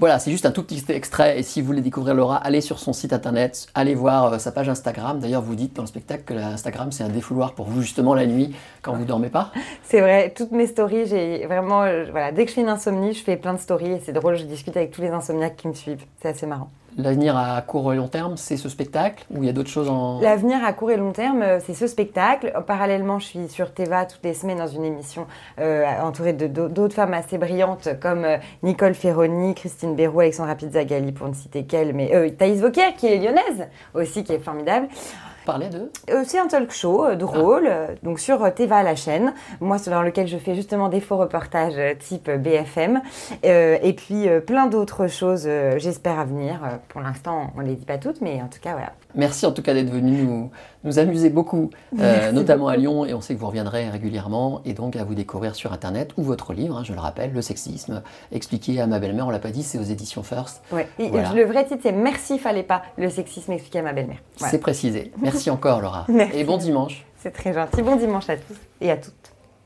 Voilà, 0.00 0.20
c'est 0.20 0.30
juste 0.30 0.46
un 0.46 0.52
tout 0.52 0.62
petit 0.62 0.84
extrait. 0.92 1.40
Et 1.40 1.42
si 1.42 1.60
vous 1.60 1.66
voulez 1.66 1.80
découvrir 1.80 2.14
Laura, 2.14 2.36
allez 2.36 2.60
sur 2.60 2.78
son 2.78 2.92
site 2.92 3.12
internet, 3.12 3.66
allez 3.74 3.96
voir 3.96 4.34
euh, 4.34 4.38
sa 4.38 4.52
page 4.52 4.68
Instagram. 4.68 5.18
D'ailleurs, 5.18 5.42
vous 5.42 5.56
dites 5.56 5.74
dans 5.74 5.82
le 5.82 5.88
spectacle 5.88 6.22
que 6.22 6.34
l'Instagram, 6.34 6.92
c'est 6.92 7.02
un 7.02 7.08
défouloir 7.08 7.54
pour 7.54 7.66
vous, 7.66 7.82
justement, 7.82 8.14
la 8.14 8.26
nuit, 8.26 8.54
quand 8.82 8.94
vous 8.94 9.04
dormez 9.04 9.28
pas. 9.28 9.50
C'est 9.82 10.00
vrai, 10.00 10.32
toutes 10.36 10.52
mes 10.52 10.68
stories, 10.68 11.06
j'ai 11.06 11.46
vraiment, 11.46 11.82
euh, 11.82 12.06
voilà, 12.12 12.30
dès 12.30 12.44
que 12.44 12.50
je 12.50 12.54
fais 12.54 12.60
une 12.60 12.68
insomnie, 12.68 13.12
je 13.12 13.24
fais 13.24 13.36
plein 13.36 13.54
de 13.54 13.58
stories 13.58 13.92
et 13.92 14.00
c'est 14.04 14.12
drôle, 14.12 14.36
je 14.36 14.44
discute 14.44 14.76
avec 14.76 14.92
tous 14.92 15.02
les 15.02 15.08
insomniaques 15.08 15.56
qui 15.56 15.66
me 15.66 15.74
suivent. 15.74 16.04
C'est 16.22 16.28
assez 16.28 16.46
marrant. 16.46 16.70
L'avenir 16.96 17.36
à 17.36 17.60
court 17.62 17.92
et 17.92 17.96
long 17.96 18.08
terme, 18.08 18.36
c'est 18.36 18.56
ce 18.56 18.68
spectacle 18.68 19.24
ou 19.30 19.42
il 19.42 19.46
y 19.46 19.48
a 19.48 19.52
d'autres 19.52 19.68
choses 19.70 19.88
en. 19.88 20.20
L'avenir 20.20 20.64
à 20.64 20.72
court 20.72 20.90
et 20.90 20.96
long 20.96 21.12
terme, 21.12 21.42
euh, 21.42 21.60
c'est 21.64 21.74
ce 21.74 21.86
spectacle. 21.86 22.52
Parallèlement, 22.66 23.18
je 23.20 23.26
suis 23.26 23.48
sur 23.48 23.72
Teva 23.72 24.04
toutes 24.06 24.24
les 24.24 24.34
semaines 24.34 24.58
dans 24.58 24.66
une 24.66 24.84
émission 24.84 25.26
euh, 25.60 25.84
entourée 26.02 26.32
de 26.32 26.46
d'au- 26.48 26.68
d'autres 26.68 26.94
femmes 26.94 27.14
assez 27.14 27.38
brillantes 27.38 27.88
comme 28.00 28.24
euh, 28.24 28.38
Nicole 28.64 28.94
Ferroni, 28.94 29.54
Christine 29.54 29.94
Béroux, 29.94 30.20
Alexandra 30.20 30.54
Pizzagalli 30.56 31.12
pour 31.12 31.28
ne 31.28 31.34
citer 31.34 31.64
qu'elle, 31.64 31.92
mais 31.92 32.34
Thaïs 32.36 32.60
Vauquier 32.60 32.94
qui 32.96 33.06
est 33.06 33.18
lyonnaise 33.18 33.68
aussi, 33.94 34.24
qui 34.24 34.32
est 34.32 34.38
formidable. 34.40 34.88
De. 35.48 35.90
Euh, 36.10 36.24
c'est 36.26 36.38
un 36.38 36.46
talk 36.46 36.70
show 36.70 37.06
euh, 37.06 37.16
drôle, 37.16 37.66
euh, 37.66 37.86
donc 38.02 38.20
sur 38.20 38.52
Teva 38.52 38.82
la 38.82 38.94
chaîne. 38.94 39.32
Moi, 39.60 39.78
dans 39.86 40.02
lequel 40.02 40.28
je 40.28 40.36
fais 40.36 40.54
justement 40.54 40.90
des 40.90 41.00
faux 41.00 41.16
reportages 41.16 41.80
type 42.00 42.30
BFM. 42.30 43.00
Et 43.42 43.94
puis 43.96 44.28
plein 44.46 44.66
d'autres 44.66 45.06
choses, 45.06 45.48
j'espère, 45.76 46.18
à 46.18 46.26
venir. 46.26 46.60
Pour 46.88 47.00
l'instant, 47.00 47.50
on 47.56 47.62
ne 47.62 47.66
les 47.66 47.76
dit 47.76 47.86
pas 47.86 47.96
toutes, 47.96 48.20
mais 48.20 48.42
en 48.42 48.48
tout 48.48 48.60
cas, 48.60 48.72
voilà. 48.72 48.92
Merci 49.14 49.46
en 49.46 49.52
tout 49.52 49.62
cas 49.62 49.74
d'être 49.74 49.90
venu 49.90 50.22
nous, 50.22 50.50
nous 50.84 50.98
amuser 50.98 51.30
beaucoup, 51.30 51.70
euh, 51.98 52.30
notamment 52.32 52.68
à 52.68 52.76
Lyon, 52.76 53.04
et 53.04 53.14
on 53.14 53.20
sait 53.20 53.34
que 53.34 53.40
vous 53.40 53.46
reviendrez 53.46 53.88
régulièrement, 53.88 54.60
et 54.64 54.74
donc 54.74 54.96
à 54.96 55.04
vous 55.04 55.14
découvrir 55.14 55.54
sur 55.54 55.72
Internet, 55.72 56.12
ou 56.16 56.22
votre 56.22 56.52
livre, 56.52 56.76
hein, 56.76 56.84
je 56.84 56.92
le 56.92 57.00
rappelle, 57.00 57.32
Le 57.32 57.42
sexisme, 57.42 58.02
expliqué 58.32 58.80
à 58.80 58.86
ma 58.86 58.98
belle-mère, 58.98 59.26
on 59.26 59.30
l'a 59.30 59.38
pas 59.38 59.50
dit, 59.50 59.62
c'est 59.62 59.78
aux 59.78 59.82
éditions 59.82 60.22
First. 60.22 60.62
Ouais. 60.72 60.88
Et 60.98 61.08
Voilà. 61.08 61.32
Le 61.32 61.44
vrai 61.44 61.64
titre, 61.64 61.80
c'est 61.82 61.92
Merci, 61.92 62.38
fallait 62.38 62.62
pas. 62.62 62.82
Le 62.96 63.08
sexisme 63.10 63.52
expliqué 63.52 63.78
à 63.80 63.82
ma 63.82 63.92
belle-mère. 63.92 64.18
Voilà. 64.38 64.50
C'est 64.50 64.58
précisé. 64.58 65.12
Merci 65.20 65.50
encore 65.50 65.80
Laura. 65.80 66.04
Merci. 66.08 66.38
Et 66.38 66.44
bon 66.44 66.56
dimanche. 66.56 67.04
C'est 67.16 67.32
très 67.32 67.52
gentil. 67.52 67.82
Bon 67.82 67.96
dimanche 67.96 68.28
à 68.28 68.36
tous 68.36 68.56
et 68.80 68.90
à 68.90 68.96
toutes. 68.96 69.32